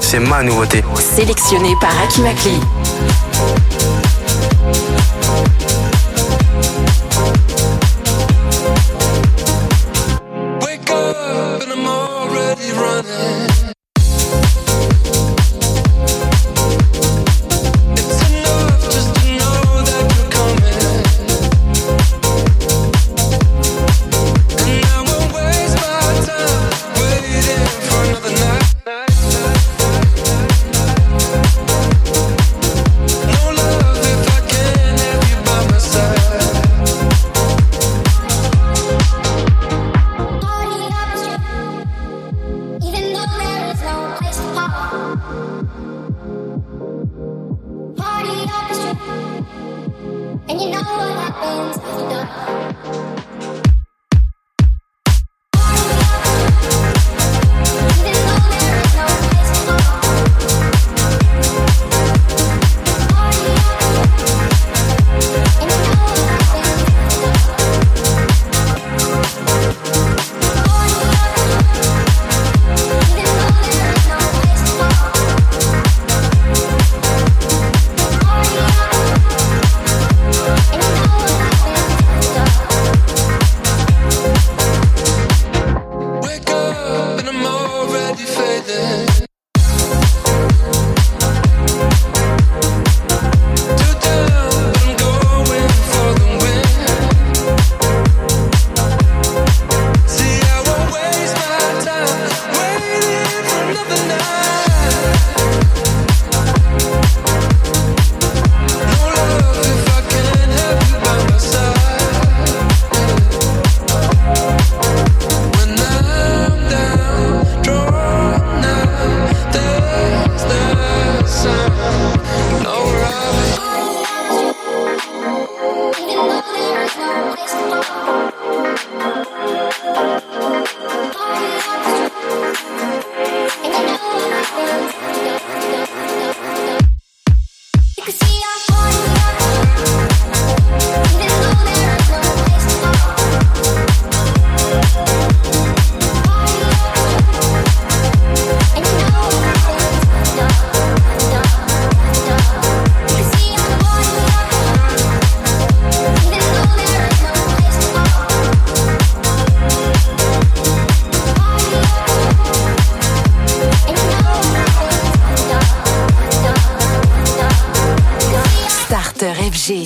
C'est 0.00 0.20
ma 0.20 0.42
nouveauté. 0.42 0.82
Sélectionné 0.94 1.74
par 1.82 1.90
Aki 2.02 2.22
Makli. 2.22 2.60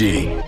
hoje. 0.00 0.39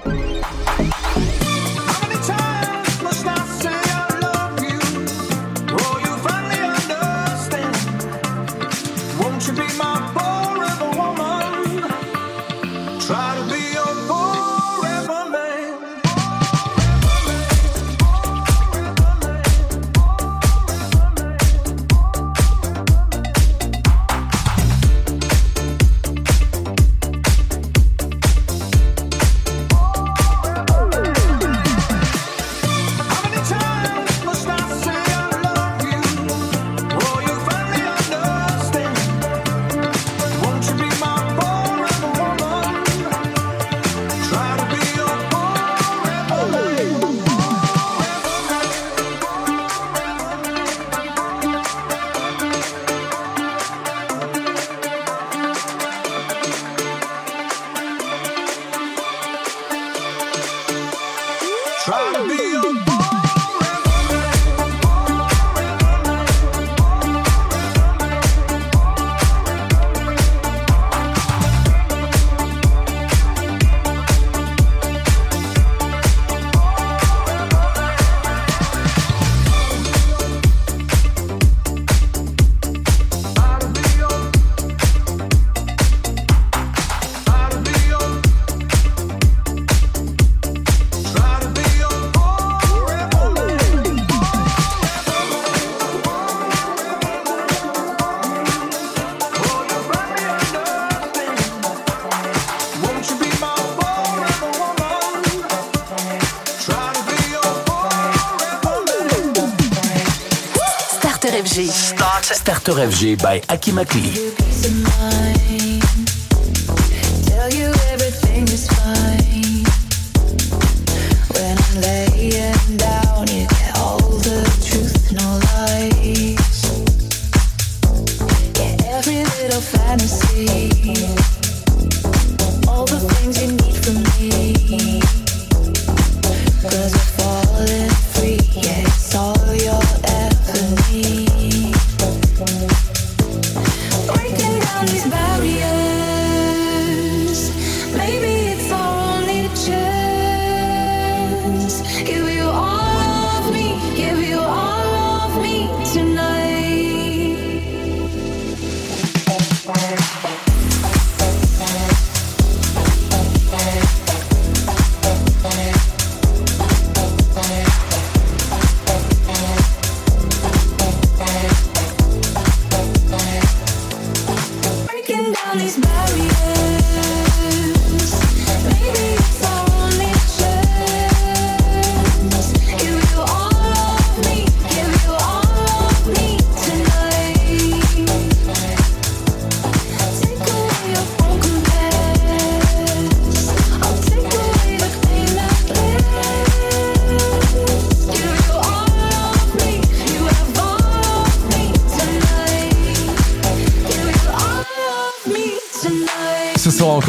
Carte 112.62 112.78
FG 112.78 113.16
by 113.18 113.40
Akimakli. 113.48 114.31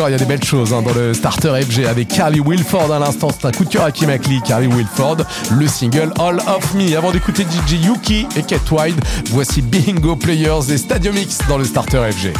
il 0.08 0.12
y 0.12 0.16
a 0.16 0.18
des 0.18 0.26
belles 0.26 0.44
choses 0.44 0.74
hein, 0.74 0.82
dans 0.82 0.94
le 0.94 1.14
starter 1.14 1.62
FG 1.62 1.86
avec 1.86 2.08
Carly 2.08 2.40
Wilford 2.40 2.92
à 2.92 3.00
l'instant. 3.00 3.30
C'est 3.32 3.48
un 3.48 3.52
coup 3.52 3.64
de 3.64 3.70
cœur 3.70 3.84
à 3.84 3.92
Kimakli, 3.92 4.42
Carly 4.42 4.68
Wilford, 4.68 5.18
le 5.52 5.68
single 5.68 6.12
All 6.20 6.40
of 6.48 6.74
Me. 6.74 6.96
Avant 6.98 7.12
d'écouter 7.12 7.44
DJ 7.44 7.86
Yuki 7.86 8.28
et 8.36 8.44
Cat 8.44 8.58
Wide, 8.72 9.00
voici 9.30 9.62
Bingo 9.62 10.16
Players 10.16 10.72
et 10.72 10.78
Stadium 10.78 11.16
X 11.16 11.40
dans 11.48 11.58
le 11.58 11.64
starter 11.64 12.12
FG. 12.12 12.34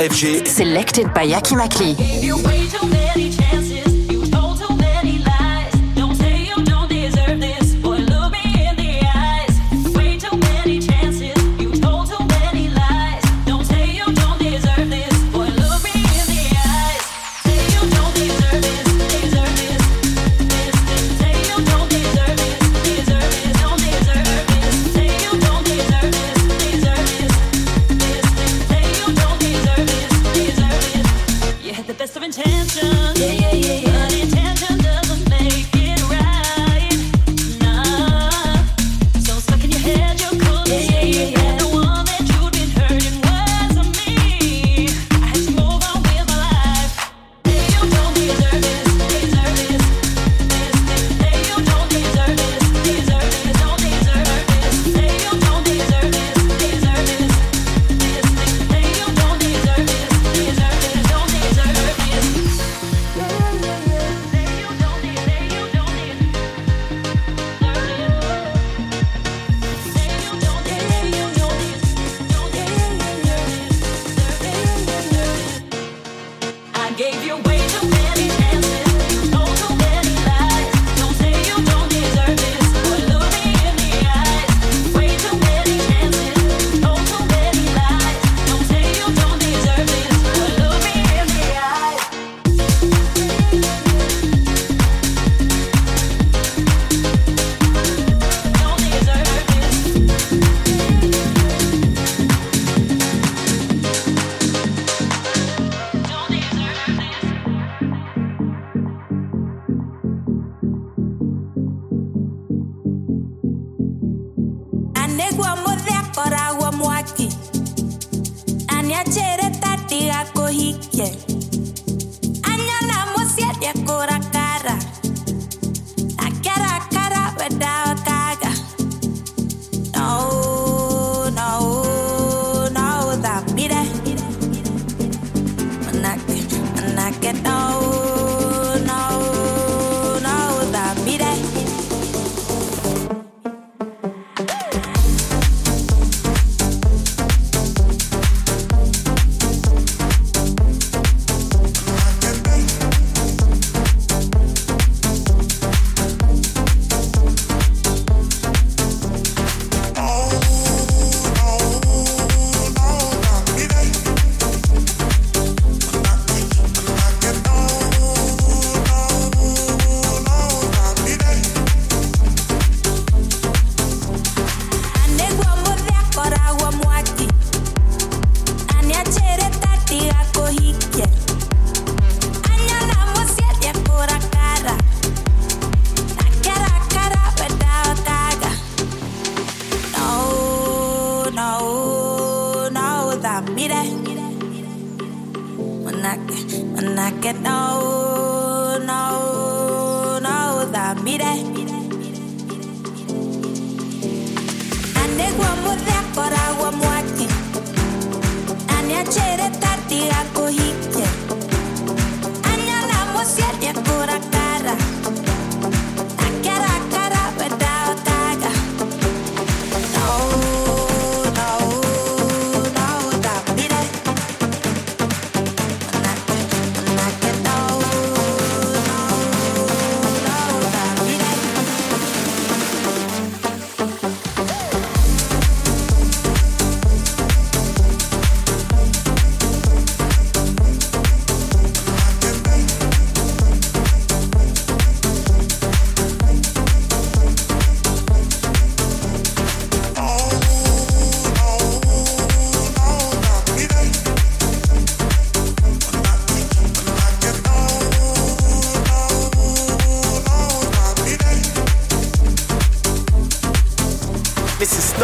FG. 0.00 0.46
Selected 0.46 1.12
by 1.12 1.26
Yaki 1.26 1.54
Makli. 1.56 3.39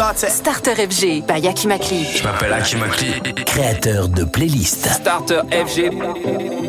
Starter. 0.07 0.29
Starter 0.29 0.75
FG 0.75 1.25
by 1.27 1.41
Yaki 1.41 1.67
Makli. 1.67 2.05
Je 2.05 2.23
m'appelle 2.23 2.53
Hakim 2.53 2.81
Akli, 2.81 3.11
créateur 3.45 4.07
de 4.07 4.23
playlists. 4.23 4.87
Starter 4.87 5.41
FG. 5.51 6.66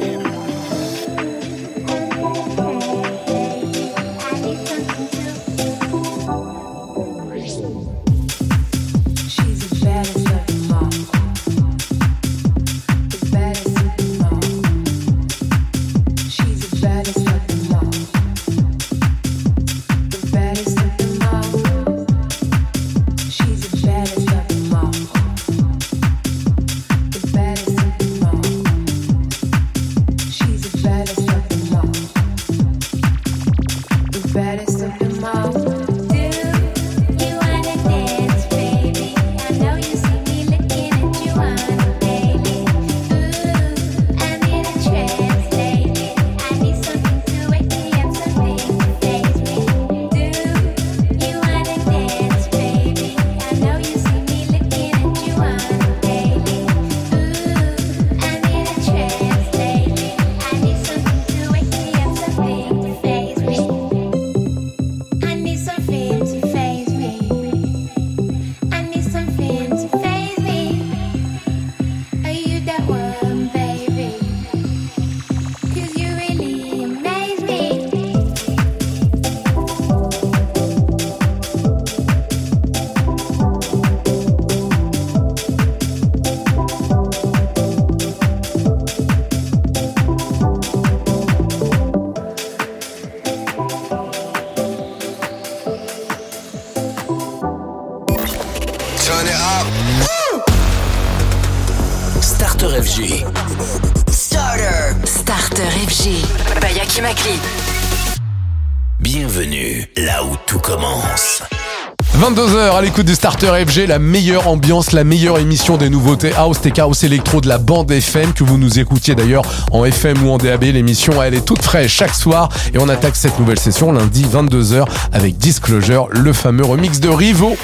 Du 113.03 113.15
Starter 113.15 113.53
FG, 113.66 113.87
la 113.87 113.99
meilleure 113.99 114.49
ambiance, 114.49 114.93
la 114.93 115.05
meilleure 115.05 115.39
émission 115.39 115.77
des 115.77 115.89
nouveautés 115.89 116.33
House, 116.35 116.61
Tech 116.61 116.79
House 116.79 117.05
Electro 117.05 117.41
de 117.41 117.49
la 117.49 117.59
bande 117.59 117.91
FM 117.91 118.33
que 118.33 118.43
vous 118.43 118.59
nous 118.59 118.79
écoutiez 118.79 119.15
d'ailleurs 119.15 119.45
en 119.70 119.85
FM 119.85 120.27
ou 120.27 120.31
en 120.31 120.39
DAB. 120.39 120.65
L'émission 120.65 121.23
elle 121.23 121.35
est 121.35 121.45
toute 121.45 121.62
fraîche 121.62 121.93
chaque 121.95 122.15
soir 122.15 122.49
et 122.75 122.79
on 122.79 122.89
attaque 122.89 123.15
cette 123.15 123.39
nouvelle 123.39 123.59
session 123.59 123.93
lundi 123.93 124.25
22h 124.25 124.85
avec 125.12 125.39
Disclosure, 125.39 126.09
le 126.11 126.33
fameux 126.33 126.65
remix 126.65 126.99
de 126.99 127.09
Rivo. 127.09 127.57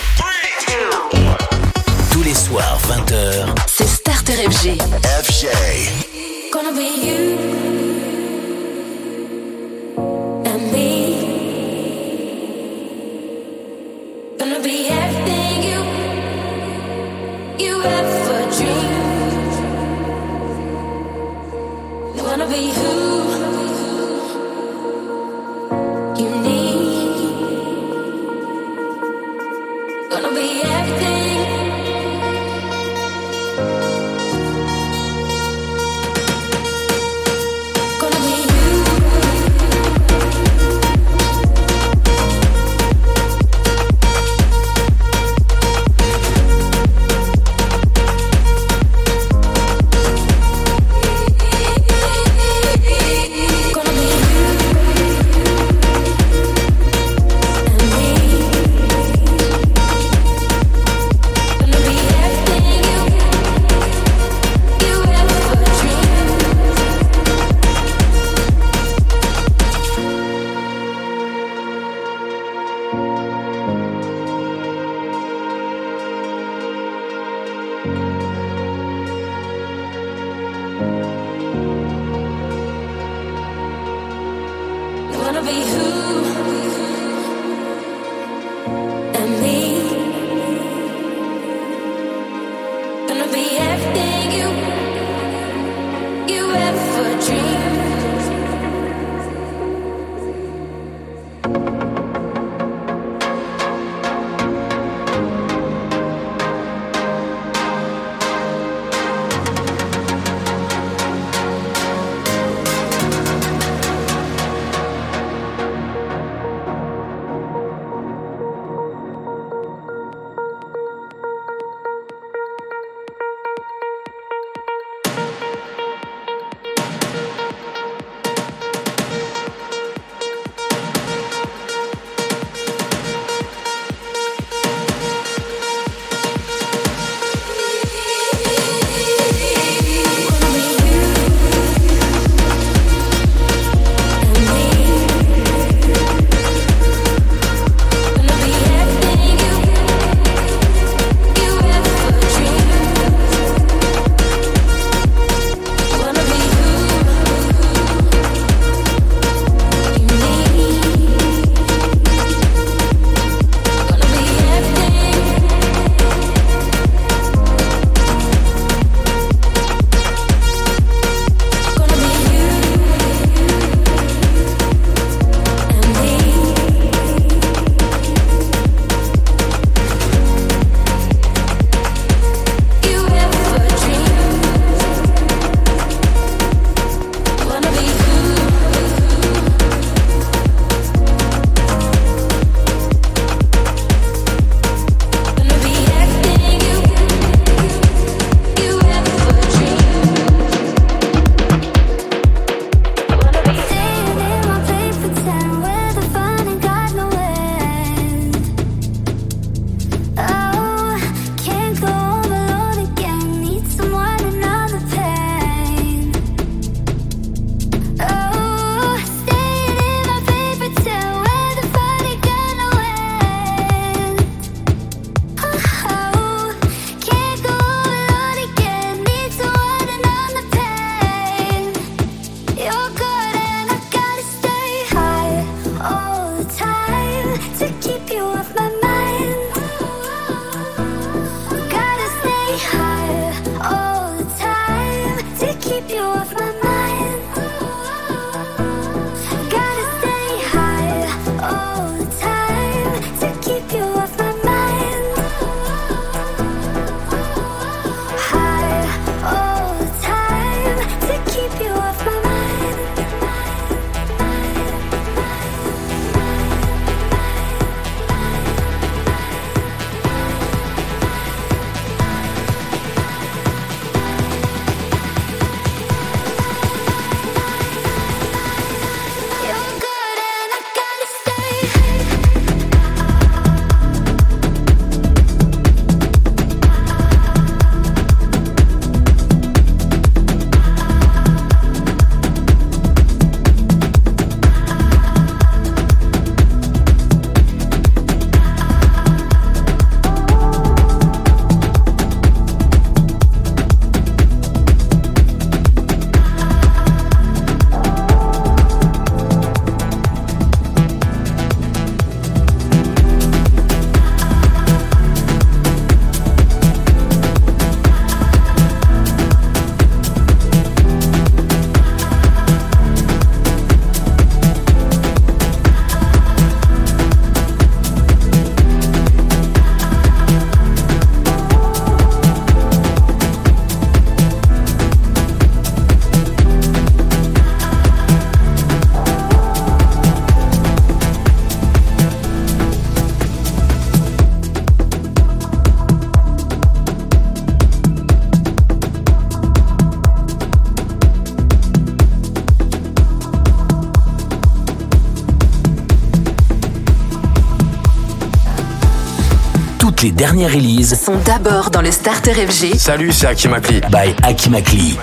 Les 360.04 360.10
dernières 360.10 360.50
releases 360.50 361.00
Sont 361.00 361.16
d'abord 361.24 361.70
dans 361.70 361.80
le 361.80 361.90
Starter 361.90 362.34
FG. 362.34 362.76
Salut, 362.76 363.10
c'est 363.10 363.26
Akimakli. 363.26 363.80
by 363.90 364.14
Akimakli. 364.22 364.98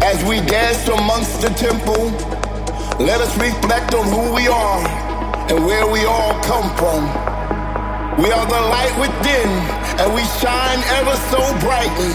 As 0.00 0.24
we 0.24 0.40
dance 0.46 0.88
amongst 0.88 1.42
the 1.42 1.50
temple, 1.60 2.10
let 2.98 3.20
us 3.20 3.36
reflect 3.36 3.94
on 3.94 4.06
who 4.06 4.34
we 4.34 4.48
are 4.48 4.82
and 5.50 5.66
where 5.66 5.86
we 5.88 6.06
all 6.06 6.32
come 6.40 6.70
from. 6.76 7.04
We 8.16 8.32
are 8.32 8.46
the 8.46 8.62
light 8.72 8.96
within, 8.98 9.50
and 10.00 10.14
we 10.14 10.22
shine 10.40 10.80
ever 11.00 11.16
so 11.30 11.40
brightly 11.60 12.14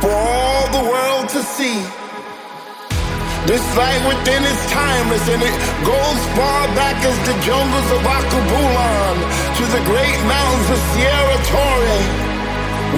for 0.00 0.10
all 0.10 0.68
the 0.72 0.88
world 0.88 1.28
to 1.28 1.42
see. 1.42 2.05
This 3.46 3.62
light 3.78 4.02
within 4.10 4.42
is 4.42 4.58
timeless, 4.74 5.22
and 5.30 5.38
it 5.38 5.56
goes 5.86 6.20
far 6.34 6.66
back 6.74 6.98
as 6.98 7.14
the 7.30 7.36
jungles 7.46 7.88
of 7.94 8.02
Akabulan 8.02 9.16
to 9.54 9.64
the 9.70 9.82
great 9.86 10.18
mountains 10.26 10.68
of 10.74 10.80
Sierra 10.90 11.38
Torre. 11.46 11.98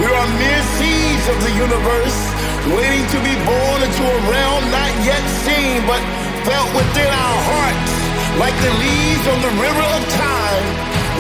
We 0.00 0.08
are 0.08 0.28
mere 0.40 0.64
seeds 0.80 1.26
of 1.28 1.36
the 1.44 1.52
universe, 1.52 2.18
waiting 2.64 3.04
to 3.12 3.18
be 3.20 3.36
born 3.44 3.78
into 3.84 4.04
a 4.08 4.18
realm 4.24 4.64
not 4.72 4.88
yet 5.04 5.20
seen, 5.44 5.84
but 5.84 6.00
felt 6.48 6.72
within 6.72 7.12
our 7.12 7.38
hearts 7.44 7.92
like 8.40 8.56
the 8.64 8.72
leaves 8.80 9.24
on 9.28 9.44
the 9.44 9.52
river 9.52 9.86
of 10.00 10.02
time. 10.16 10.64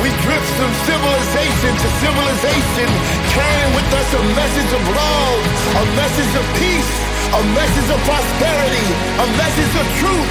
We 0.00 0.08
drift 0.24 0.50
from 0.56 0.72
civilization 0.88 1.72
to 1.76 1.88
civilization, 2.00 2.88
carrying 3.36 3.72
with 3.76 3.88
us 3.92 4.08
a 4.08 4.22
message 4.40 4.72
of 4.72 4.82
love, 4.88 5.40
a 5.68 5.86
message 6.00 6.32
of 6.32 6.44
peace, 6.56 7.17
a 7.34 7.42
message 7.52 7.90
of 7.90 8.00
prosperity, 8.08 8.88
a 9.20 9.26
message 9.36 9.74
of 9.76 9.86
truth, 10.00 10.30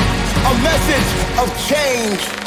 a 0.49 0.53
message 0.63 1.09
of 1.37 1.47
change. 1.69 2.46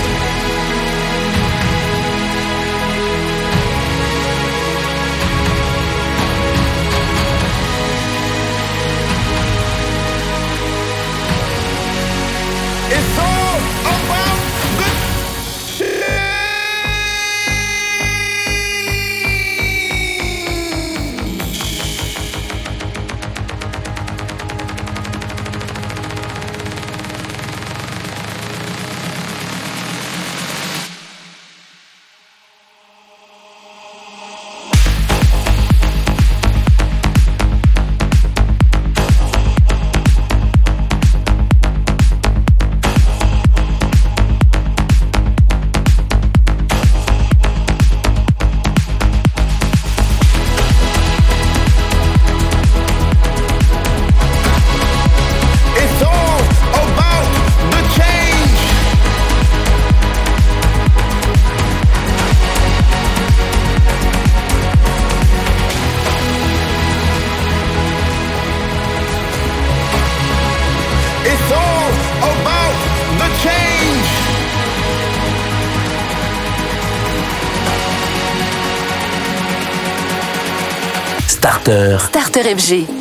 Starter. 81.61 81.99
Starter 81.99 82.45
FG. 82.57 83.00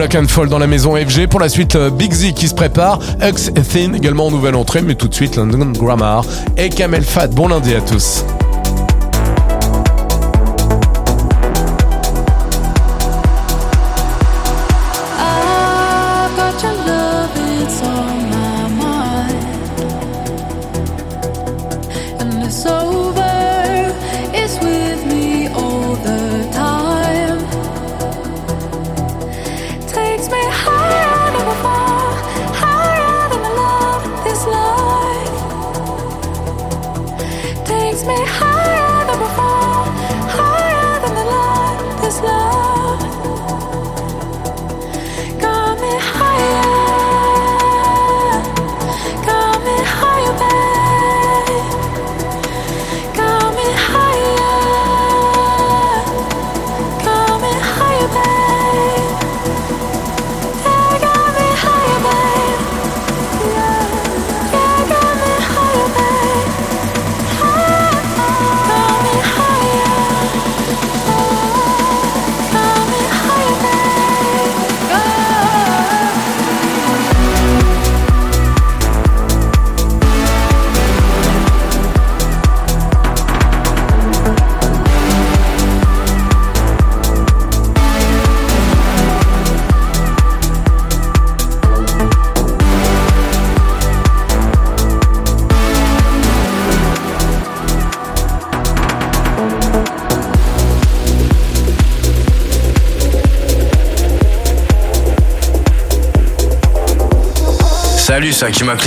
Pollock 0.00 0.14
and 0.14 0.28
Fall 0.28 0.48
dans 0.48 0.58
la 0.58 0.66
maison 0.66 0.96
FG. 0.96 1.26
Pour 1.26 1.40
la 1.40 1.50
suite, 1.50 1.76
euh, 1.76 1.90
Big 1.90 2.10
Z 2.10 2.32
qui 2.32 2.48
se 2.48 2.54
prépare. 2.54 3.00
Hux 3.20 3.52
Thin 3.70 3.92
également 3.92 4.28
en 4.28 4.30
nouvelle 4.30 4.54
entrée, 4.54 4.80
mais 4.80 4.94
tout 4.94 5.08
de 5.08 5.14
suite, 5.14 5.36
London 5.36 5.72
Grammar 5.72 6.24
et 6.56 6.70
Kamel 6.70 7.02
Fat. 7.02 7.26
Bon 7.26 7.48
lundi 7.48 7.74
à 7.74 7.82
tous. 7.82 8.24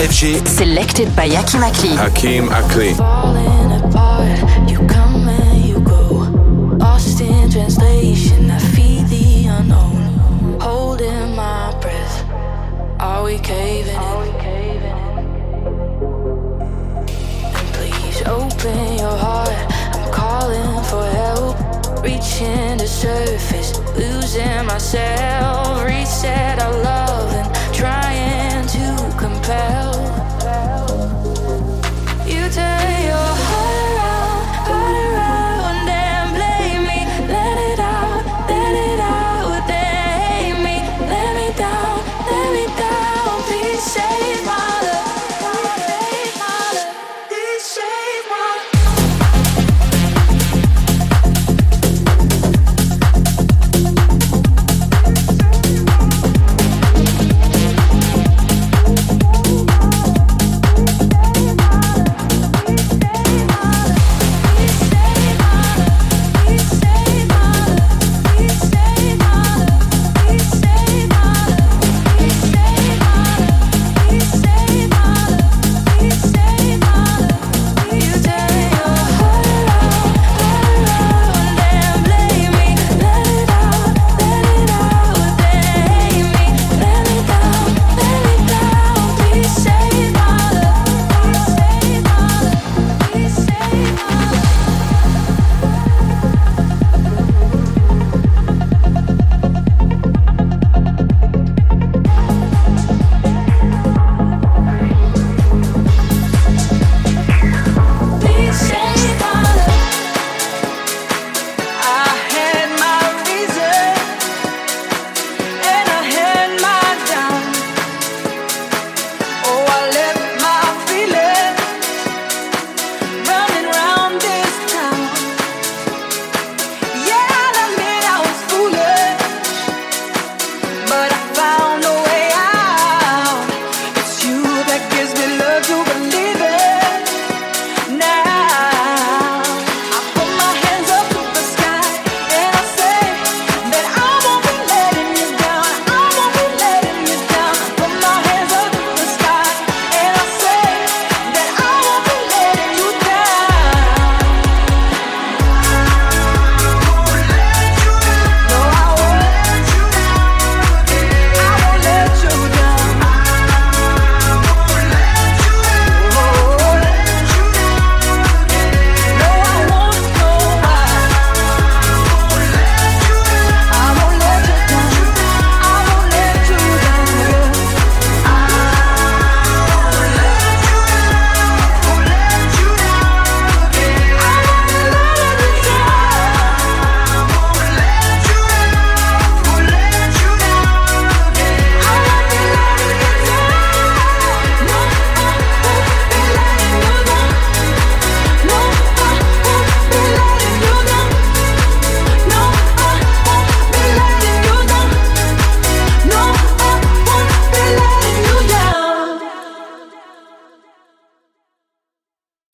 FG. 0.00 0.48
Selected 0.48 1.14
by 1.14 1.28
Akimakli. 1.28 1.94
Hakim 1.94 2.48
Akli. 2.48 2.96
falling 2.96 3.72
apart. 3.82 4.70
You 4.70 4.78
come 4.86 5.28
and 5.28 5.62
you 5.62 5.78
go. 5.80 6.24
Lost 6.78 7.20
in 7.20 7.50
translation. 7.50 8.50
I 8.50 8.58
feed 8.74 9.06
the 9.08 9.46
unknown. 9.48 10.58
Holding 10.58 11.36
my 11.36 11.76
breath. 11.82 12.24
Are 12.98 13.24
we 13.24 13.36
caving 13.40 13.94
in? 13.94 14.82
And 17.58 17.68
please 17.76 18.22
open 18.22 18.98
your 19.04 19.18
heart. 19.26 19.52
I'm 19.94 20.10
calling 20.10 20.82
for 20.84 21.04
help. 21.20 21.56
Reaching 22.02 22.78
the 22.78 22.88
surface. 22.88 23.78
Losing 23.98 24.64
myself. 24.64 25.84
Reset 25.84 26.58
our 26.58 26.72
love 26.82 27.34
and 27.34 27.74
trying 27.74 28.66
to 28.68 29.14
compel. 29.18 29.79